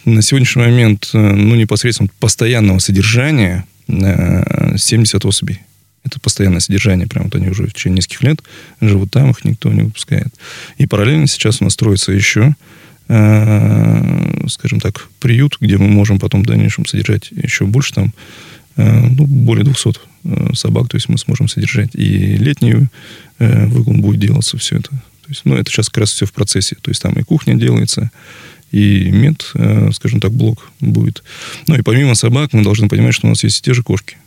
на 0.05 0.21
сегодняшний 0.21 0.61
момент, 0.63 1.09
э, 1.13 1.17
ну, 1.17 1.55
непосредственно 1.55 2.09
постоянного 2.19 2.79
содержания 2.79 3.65
70 3.87 5.23
э, 5.23 5.27
особей. 5.27 5.61
Это 6.05 6.19
постоянное 6.19 6.59
содержание, 6.59 7.07
прям 7.07 7.25
вот 7.25 7.35
они 7.35 7.49
уже 7.49 7.67
в 7.67 7.73
течение 7.73 7.97
нескольких 7.97 8.21
лет 8.21 8.43
живут 8.79 9.11
там, 9.11 9.31
их 9.31 9.43
никто 9.43 9.71
не 9.73 9.81
выпускает. 9.81 10.33
И 10.77 10.85
параллельно 10.85 11.27
сейчас 11.27 11.61
у 11.61 11.63
нас 11.63 11.73
строится 11.73 12.11
еще, 12.11 12.55
э, 13.07 14.47
скажем 14.47 14.79
так, 14.79 15.09
приют, 15.19 15.57
где 15.59 15.77
мы 15.77 15.87
можем 15.87 16.19
потом 16.19 16.43
в 16.43 16.45
дальнейшем 16.45 16.85
содержать 16.85 17.31
еще 17.31 17.65
больше, 17.65 17.93
там, 17.95 18.13
э, 18.77 19.07
ну, 19.09 19.25
более 19.25 19.65
200 19.65 19.93
э, 20.25 20.53
собак, 20.53 20.89
то 20.89 20.97
есть 20.97 21.09
мы 21.09 21.17
сможем 21.17 21.47
содержать. 21.47 21.89
И 21.95 22.37
летний 22.37 22.87
э, 23.39 23.65
выгул 23.65 23.95
будет 23.95 24.19
делаться 24.19 24.57
все 24.57 24.77
это. 24.77 24.89
То 24.89 25.29
есть, 25.29 25.41
ну, 25.43 25.55
это 25.55 25.71
сейчас 25.71 25.89
как 25.89 26.01
раз 26.01 26.11
все 26.11 26.27
в 26.27 26.33
процессе. 26.33 26.75
То 26.79 26.91
есть 26.91 27.01
там 27.01 27.13
и 27.13 27.23
кухня 27.23 27.55
делается, 27.55 28.11
и 28.71 29.09
мед, 29.09 29.51
э, 29.55 29.89
скажем 29.91 30.19
так, 30.19 30.31
блок 30.31 30.69
будет. 30.79 31.23
Ну 31.67 31.75
и 31.75 31.81
помимо 31.81 32.13
собак 32.13 32.53
мы 32.53 32.63
должны 32.63 32.89
понимать, 32.89 33.15
что 33.15 33.25
у 33.25 33.29
нас 33.29 33.43
есть 33.43 33.63
те 33.63 33.73
же 33.73 33.81
кошки. 33.81 34.17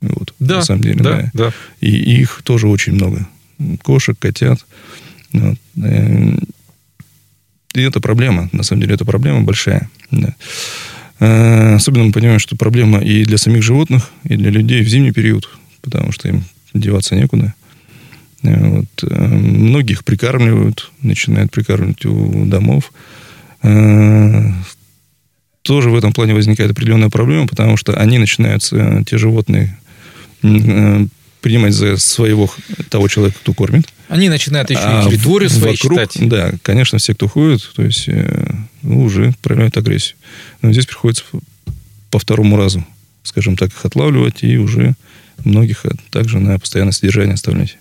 Вот, 0.00 0.34
да, 0.38 0.56
на 0.56 0.62
самом 0.62 0.82
деле, 0.82 1.00
да, 1.02 1.16
да. 1.16 1.30
да. 1.32 1.52
И 1.80 1.90
их 1.90 2.40
тоже 2.42 2.68
очень 2.68 2.94
много. 2.94 3.26
Кошек, 3.82 4.18
котят. 4.18 4.64
Вот. 5.32 5.58
Э, 5.82 6.36
и 7.74 7.80
это 7.80 8.00
проблема. 8.00 8.48
На 8.52 8.62
самом 8.62 8.82
деле, 8.82 8.94
это 8.94 9.04
проблема 9.04 9.42
большая. 9.42 9.90
Да. 10.10 10.34
Э, 11.20 11.74
особенно 11.74 12.04
мы 12.04 12.12
понимаем, 12.12 12.38
что 12.38 12.56
проблема 12.56 13.00
и 13.00 13.24
для 13.24 13.36
самих 13.36 13.62
животных, 13.62 14.10
и 14.24 14.36
для 14.36 14.50
людей 14.50 14.82
в 14.82 14.88
зимний 14.88 15.12
период, 15.12 15.50
потому 15.82 16.12
что 16.12 16.28
им 16.28 16.44
деваться 16.72 17.14
некуда. 17.14 17.52
Э, 18.42 18.68
вот. 18.68 19.02
Многих 19.02 20.04
прикармливают, 20.04 20.90
начинают 21.02 21.50
прикармливать 21.50 22.06
у 22.06 22.46
домов 22.46 22.92
тоже 25.62 25.90
в 25.90 25.94
этом 25.94 26.12
плане 26.12 26.34
возникает 26.34 26.70
определенная 26.70 27.10
проблема, 27.10 27.46
потому 27.46 27.76
что 27.76 27.94
они 27.94 28.18
начинают, 28.18 28.62
те 28.62 29.18
животные, 29.18 29.78
принимать 30.40 31.72
за 31.72 31.96
своего 31.96 32.50
того 32.90 33.08
человека, 33.08 33.38
кто 33.40 33.54
кормит. 33.54 33.88
Они 34.08 34.28
начинают 34.28 34.70
еще 34.70 34.80
а 34.82 35.02
и 35.02 35.10
территорию 35.10 35.48
свою 35.48 35.72
вокруг, 35.72 36.00
считать. 36.00 36.28
Да, 36.28 36.52
конечно, 36.62 36.98
все, 36.98 37.14
кто 37.14 37.28
ходит, 37.28 37.70
то 37.74 37.82
есть 37.82 38.08
э, 38.08 38.52
ну, 38.82 39.04
уже 39.04 39.34
проявляют 39.40 39.76
агрессию. 39.76 40.16
Но 40.62 40.72
здесь 40.72 40.86
приходится 40.86 41.24
по 42.10 42.18
второму 42.18 42.56
разу, 42.56 42.84
скажем 43.22 43.56
так, 43.56 43.70
их 43.70 43.84
отлавливать 43.84 44.42
и 44.42 44.58
уже 44.58 44.94
многих 45.44 45.86
также 46.10 46.38
на 46.38 46.58
постоянное 46.58 46.92
содержание 46.92 47.34
оставлять. 47.34 47.78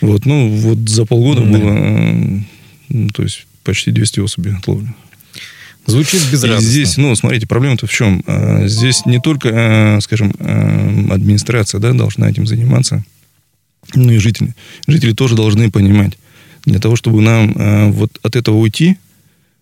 Вот, 0.00 0.26
ну, 0.26 0.50
вот 0.50 0.88
за 0.88 1.04
полгода 1.06 1.42
mm 1.42 2.44
было, 2.88 3.10
то 3.12 3.22
есть 3.22 3.46
почти 3.64 3.90
200 3.90 4.20
особей 4.20 4.54
отловлено. 4.54 4.94
Звучит 5.86 6.22
безрадостно. 6.30 6.66
И 6.66 6.70
здесь, 6.70 6.96
ну, 6.96 7.14
смотрите, 7.14 7.46
проблема-то 7.46 7.86
в 7.86 7.90
чем? 7.90 8.22
А, 8.26 8.66
здесь 8.66 9.06
не 9.06 9.20
только, 9.20 9.50
а, 9.52 10.00
скажем, 10.00 10.34
а, 10.38 11.06
администрация 11.12 11.80
да, 11.80 11.92
должна 11.92 12.28
этим 12.28 12.46
заниматься, 12.46 13.04
но 13.94 14.12
и 14.12 14.18
жители. 14.18 14.54
Жители 14.86 15.12
тоже 15.12 15.36
должны 15.36 15.70
понимать, 15.70 16.18
для 16.64 16.80
того, 16.80 16.96
чтобы 16.96 17.20
нам 17.20 17.92
вот 17.92 18.18
от 18.22 18.34
этого 18.34 18.56
уйти, 18.56 18.96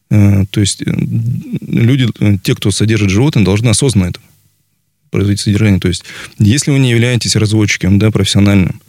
то 0.08 0.60
есть 0.60 0.82
э, 0.82 0.90
люди, 1.66 2.08
те, 2.42 2.54
кто 2.54 2.70
содержит 2.70 3.10
животных, 3.10 3.44
должны 3.44 3.68
осознанно 3.68 4.10
это 4.10 4.20
производить 5.10 5.40
содержание. 5.40 5.80
То 5.80 5.88
есть, 5.88 6.04
если 6.38 6.70
вы 6.70 6.78
не 6.78 6.90
являетесь 6.90 7.36
разводчиком, 7.36 7.98
да, 7.98 8.10
профессиональным, 8.10 8.80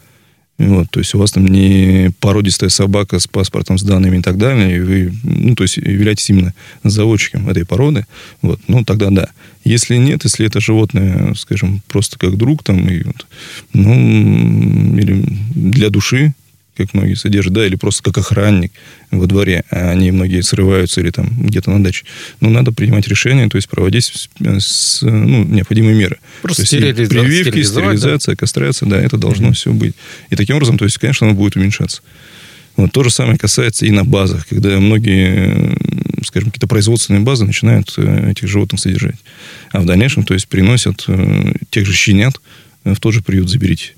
вот, 0.57 0.89
то 0.89 0.99
есть 0.99 1.13
у 1.13 1.19
вас 1.19 1.31
там 1.31 1.45
не 1.47 2.11
породистая 2.19 2.69
собака 2.69 3.19
с 3.19 3.27
паспортом, 3.27 3.77
с 3.77 3.83
данными 3.83 4.17
и 4.17 4.21
так 4.21 4.37
далее, 4.37 4.77
и 4.77 4.79
вы, 4.79 5.13
ну, 5.23 5.55
то 5.55 5.63
есть 5.63 5.77
являетесь 5.77 6.29
именно 6.29 6.53
заводчиком 6.83 7.49
этой 7.49 7.65
породы, 7.65 8.05
вот, 8.41 8.59
ну, 8.67 8.85
тогда 8.85 9.09
да. 9.09 9.29
Если 9.65 9.97
нет, 9.97 10.23
если 10.23 10.45
это 10.45 10.61
животное, 10.61 11.33
скажем, 11.33 11.81
просто 11.87 12.17
как 12.17 12.37
друг, 12.37 12.63
там, 12.63 12.87
и, 12.87 13.03
вот, 13.03 13.27
ну, 13.73 14.97
или 14.97 15.25
для 15.55 15.89
души, 15.89 16.33
как 16.75 16.93
многие 16.93 17.15
содержат, 17.15 17.53
да, 17.53 17.65
или 17.65 17.75
просто 17.75 18.03
как 18.03 18.17
охранник 18.17 18.71
во 19.11 19.25
дворе, 19.25 19.63
а 19.69 19.91
они 19.91 20.11
многие 20.11 20.41
срываются 20.41 21.01
или 21.01 21.09
там 21.09 21.27
где-то 21.37 21.71
на 21.71 21.83
даче. 21.83 22.05
Но 22.41 22.49
надо 22.49 22.71
принимать 22.71 23.07
решение, 23.07 23.49
то 23.49 23.57
есть 23.57 23.69
проводить 23.69 24.11
с, 24.39 25.01
ну, 25.01 25.43
необходимые 25.43 25.95
меры. 25.95 26.17
Просто 26.41 26.67
то 26.67 26.77
есть, 26.77 27.09
прививки, 27.09 27.63
стерилизация, 27.63 28.33
да? 28.33 28.37
кастрация, 28.37 28.89
да, 28.89 28.99
это 29.01 29.17
должно 29.17 29.49
mm-hmm. 29.49 29.53
все 29.53 29.71
быть. 29.71 29.95
И 30.29 30.35
таким 30.35 30.57
образом, 30.57 30.77
то 30.77 30.85
есть, 30.85 30.97
конечно, 30.97 31.27
оно 31.27 31.35
будет 31.35 31.55
уменьшаться. 31.55 32.01
Вот, 32.75 32.91
то 32.91 33.03
же 33.03 33.09
самое 33.09 33.37
касается 33.37 33.85
и 33.85 33.91
на 33.91 34.03
базах, 34.03 34.47
когда 34.47 34.77
многие, 34.79 35.77
скажем, 36.25 36.51
какие-то 36.51 36.67
производственные 36.67 37.21
базы 37.21 37.45
начинают 37.45 37.93
э, 37.97 38.31
этих 38.31 38.49
животных 38.49 38.81
содержать. 38.81 39.15
А 39.71 39.79
в 39.79 39.85
дальнейшем, 39.85 40.23
то 40.23 40.33
есть, 40.33 40.49
приносят 40.49 41.05
э, 41.07 41.53
тех 41.69 41.85
же 41.85 41.93
щенят 41.93 42.35
в 42.93 42.99
тот 42.99 43.13
же 43.13 43.21
приют 43.21 43.49
заберите. 43.49 43.93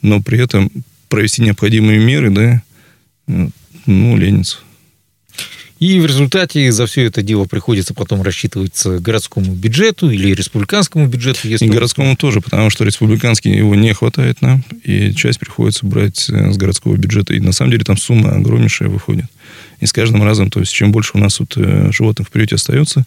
Но 0.00 0.20
при 0.22 0.38
этом 0.38 0.70
провести 1.12 1.42
необходимые 1.42 2.00
меры, 2.00 2.30
да, 2.30 2.62
ну, 3.84 4.16
ленится. 4.16 4.56
И 5.78 6.00
в 6.00 6.06
результате 6.06 6.72
за 6.72 6.86
все 6.86 7.02
это 7.02 7.22
дело 7.22 7.44
приходится 7.44 7.92
потом 7.92 8.22
рассчитываться 8.22 8.98
городскому 8.98 9.52
бюджету 9.52 10.10
или 10.10 10.32
республиканскому 10.32 11.06
бюджету. 11.08 11.48
Если 11.48 11.66
и 11.66 11.68
городскому 11.68 12.16
тоже, 12.16 12.40
потому 12.40 12.70
что 12.70 12.84
республиканский 12.84 13.54
его 13.54 13.74
не 13.74 13.92
хватает 13.92 14.40
нам, 14.40 14.64
и 14.84 15.12
часть 15.12 15.38
приходится 15.38 15.84
брать 15.84 16.30
э, 16.30 16.50
с 16.50 16.56
городского 16.56 16.96
бюджета. 16.96 17.34
И 17.34 17.40
на 17.40 17.52
самом 17.52 17.72
деле 17.72 17.84
там 17.84 17.98
сумма 17.98 18.30
огромнейшая 18.30 18.88
выходит. 18.88 19.26
И 19.80 19.86
с 19.86 19.92
каждым 19.92 20.22
разом, 20.22 20.50
то 20.50 20.60
есть 20.60 20.72
чем 20.72 20.92
больше 20.92 21.10
у 21.14 21.18
нас 21.18 21.40
вот 21.40 21.54
э, 21.56 21.90
животных 21.92 22.28
в 22.28 22.30
приюте 22.30 22.54
остается, 22.54 23.04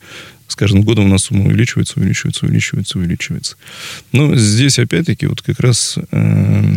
С 0.48 0.56
каждым 0.56 0.84
годом 0.84 1.06
у 1.06 1.08
нас 1.08 1.24
сумма 1.24 1.46
увеличивается, 1.46 1.94
увеличивается, 1.98 2.46
увеличивается, 2.46 3.00
увеличивается. 3.00 3.56
Но 4.12 4.36
здесь, 4.36 4.78
опять-таки, 4.78 5.26
вот 5.26 5.42
как 5.42 5.60
раз 5.60 5.98
э, 6.12 6.76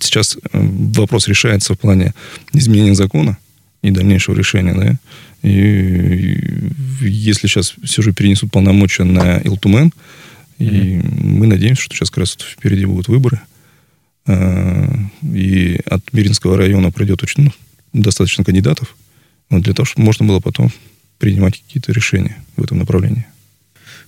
сейчас 0.00 0.36
э, 0.36 0.40
вопрос 0.52 1.28
решается 1.28 1.74
в 1.74 1.78
плане 1.78 2.14
изменения 2.52 2.94
закона 2.94 3.36
и 3.82 3.90
дальнейшего 3.90 4.34
решения, 4.34 4.74
да. 4.74 4.96
И, 5.42 6.72
если 7.00 7.46
сейчас 7.46 7.74
все 7.84 8.02
же 8.02 8.12
перенесут 8.12 8.50
полномочия 8.50 9.04
на 9.04 9.38
Илтумен, 9.38 9.92
и 10.58 10.64
mm-hmm. 10.64 11.24
мы 11.24 11.46
надеемся, 11.46 11.82
что 11.82 11.94
сейчас 11.94 12.10
как 12.10 12.18
раз 12.18 12.36
впереди 12.40 12.86
будут 12.86 13.08
выборы, 13.08 13.40
э, 14.26 14.88
и 15.22 15.80
от 15.84 16.12
Миринского 16.12 16.56
района 16.56 16.90
пройдет 16.90 17.22
очень 17.22 17.44
ну, 17.44 17.52
достаточно 17.92 18.44
кандидатов, 18.44 18.96
но 19.50 19.60
для 19.60 19.74
того, 19.74 19.86
чтобы 19.86 20.06
можно 20.06 20.26
было 20.26 20.40
потом 20.40 20.72
принимать 21.18 21.62
какие-то 21.62 21.92
решения 21.92 22.36
в 22.56 22.64
этом 22.64 22.78
направлении. 22.78 23.26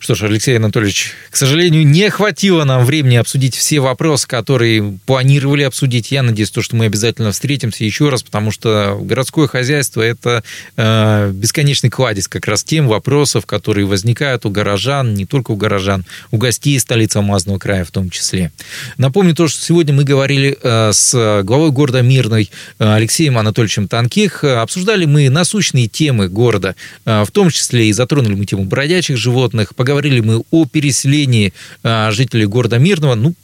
Что 0.00 0.14
ж, 0.14 0.22
Алексей 0.22 0.56
Анатольевич, 0.56 1.12
к 1.28 1.36
сожалению, 1.36 1.86
не 1.86 2.08
хватило 2.08 2.64
нам 2.64 2.86
времени 2.86 3.16
обсудить 3.16 3.54
все 3.54 3.80
вопросы, 3.80 4.26
которые 4.26 4.98
планировали 5.04 5.62
обсудить. 5.62 6.10
Я 6.10 6.22
надеюсь, 6.22 6.50
то, 6.50 6.62
что 6.62 6.74
мы 6.74 6.86
обязательно 6.86 7.32
встретимся 7.32 7.84
еще 7.84 8.08
раз, 8.08 8.22
потому 8.22 8.50
что 8.50 8.98
городское 9.02 9.46
хозяйство– 9.46 10.00
это 10.00 10.42
э, 10.78 11.30
бесконечный 11.34 11.90
кладезь 11.90 12.28
как 12.28 12.46
раз 12.46 12.64
тем 12.64 12.88
вопросов, 12.88 13.44
которые 13.44 13.84
возникают 13.84 14.46
у 14.46 14.50
горожан, 14.50 15.12
не 15.12 15.26
только 15.26 15.50
у 15.50 15.56
горожан, 15.56 16.06
у 16.30 16.38
гостей 16.38 16.80
столицы 16.80 17.18
Алмазного 17.18 17.58
края 17.58 17.84
в 17.84 17.90
том 17.90 18.08
числе. 18.08 18.52
Напомню 18.96 19.34
то, 19.34 19.48
что 19.48 19.62
сегодня 19.62 19.92
мы 19.92 20.04
говорили 20.04 20.56
э, 20.62 20.92
с 20.94 21.42
главой 21.44 21.72
города 21.72 22.00
Мирной 22.00 22.50
э, 22.78 22.90
Алексеем 22.94 23.36
Анатольевичем 23.36 23.86
Танких. 23.86 24.44
Обсуждали 24.44 25.04
мы 25.04 25.28
насущные 25.28 25.88
темы 25.88 26.28
города, 26.28 26.74
э, 27.04 27.22
в 27.22 27.30
том 27.32 27.50
числе 27.50 27.90
и 27.90 27.92
затронули 27.92 28.32
мы 28.32 28.46
тему 28.46 28.64
бродячих 28.64 29.18
животных, 29.18 29.74
Поговорили 29.90 30.20
мы 30.20 30.44
о 30.52 30.66
переселении 30.66 31.52
а, 31.82 32.12
жителей 32.12 32.46
города 32.46 32.78
Мирного. 32.78 33.16
Ну, 33.16 33.34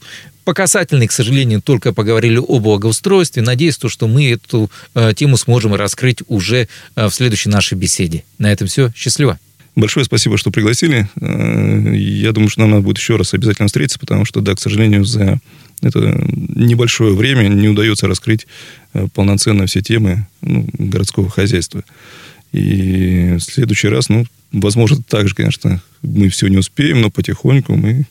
по 0.45 0.55
к 0.55 0.69
сожалению, 0.69 1.61
только 1.61 1.93
поговорили 1.93 2.37
о 2.39 2.61
благоустройстве. 2.61 3.43
Надеюсь, 3.43 3.77
то, 3.79 3.89
что 3.89 4.07
мы 4.07 4.31
эту 4.31 4.71
э, 4.95 5.13
тему 5.17 5.39
сможем 5.39 5.75
раскрыть 5.75 6.21
уже 6.29 6.69
э, 6.95 7.09
в 7.09 7.11
следующей 7.13 7.49
нашей 7.49 7.77
беседе. 7.77 8.23
На 8.39 8.53
этом 8.53 8.69
все. 8.69 8.93
Счастливо. 8.95 9.41
Большое 9.75 10.07
спасибо, 10.07 10.39
что 10.39 10.53
пригласили. 10.53 11.11
Э, 11.21 11.97
я 11.97 12.31
думаю, 12.31 12.49
что 12.49 12.61
нам 12.61 12.71
надо 12.71 12.83
будет 12.83 12.99
еще 12.99 13.17
раз 13.17 13.35
обязательно 13.35 13.67
встретиться, 13.67 13.99
потому 13.99 14.25
что, 14.25 14.41
да, 14.41 14.55
к 14.55 14.61
сожалению, 14.61 15.05
за 15.05 15.41
это 15.83 15.99
небольшое 15.99 17.13
время 17.13 17.49
не 17.49 17.69
удается 17.69 18.07
раскрыть 18.07 18.47
полноценно 19.15 19.67
все 19.67 19.81
темы 19.81 20.29
ну, 20.43 20.65
городского 20.79 21.29
хозяйства. 21.29 21.83
И 22.57 23.37
в 23.37 23.41
следующий 23.41 23.89
раз, 23.89 24.09
ну, 24.09 24.25
возможно, 24.51 25.03
так 25.07 25.29
же, 25.29 25.35
конечно, 25.35 25.83
мы 26.03 26.31
все 26.31 26.49
не 26.49 26.57
успеем, 26.57 27.03
но 27.03 27.11
потихоньку 27.11 27.77
мы, 27.77 28.07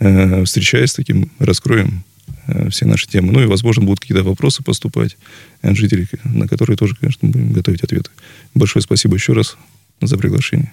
э, 0.00 0.44
встречаясь 0.44 0.90
с 0.90 0.94
таким, 0.94 1.30
раскроем 1.38 2.02
э, 2.48 2.68
все 2.70 2.86
наши 2.86 3.06
темы. 3.06 3.32
Ну 3.32 3.42
и, 3.42 3.46
возможно, 3.46 3.84
будут 3.84 4.00
какие-то 4.00 4.24
вопросы 4.24 4.64
поступать 4.64 5.16
от 5.62 5.76
жителей, 5.76 6.08
на 6.24 6.48
которые 6.48 6.76
тоже, 6.76 6.96
конечно, 6.96 7.28
будем 7.28 7.52
готовить 7.52 7.82
ответы. 7.82 8.10
Большое 8.54 8.82
спасибо 8.82 9.14
еще 9.14 9.34
раз 9.34 9.56
за 10.00 10.18
приглашение. 10.18 10.72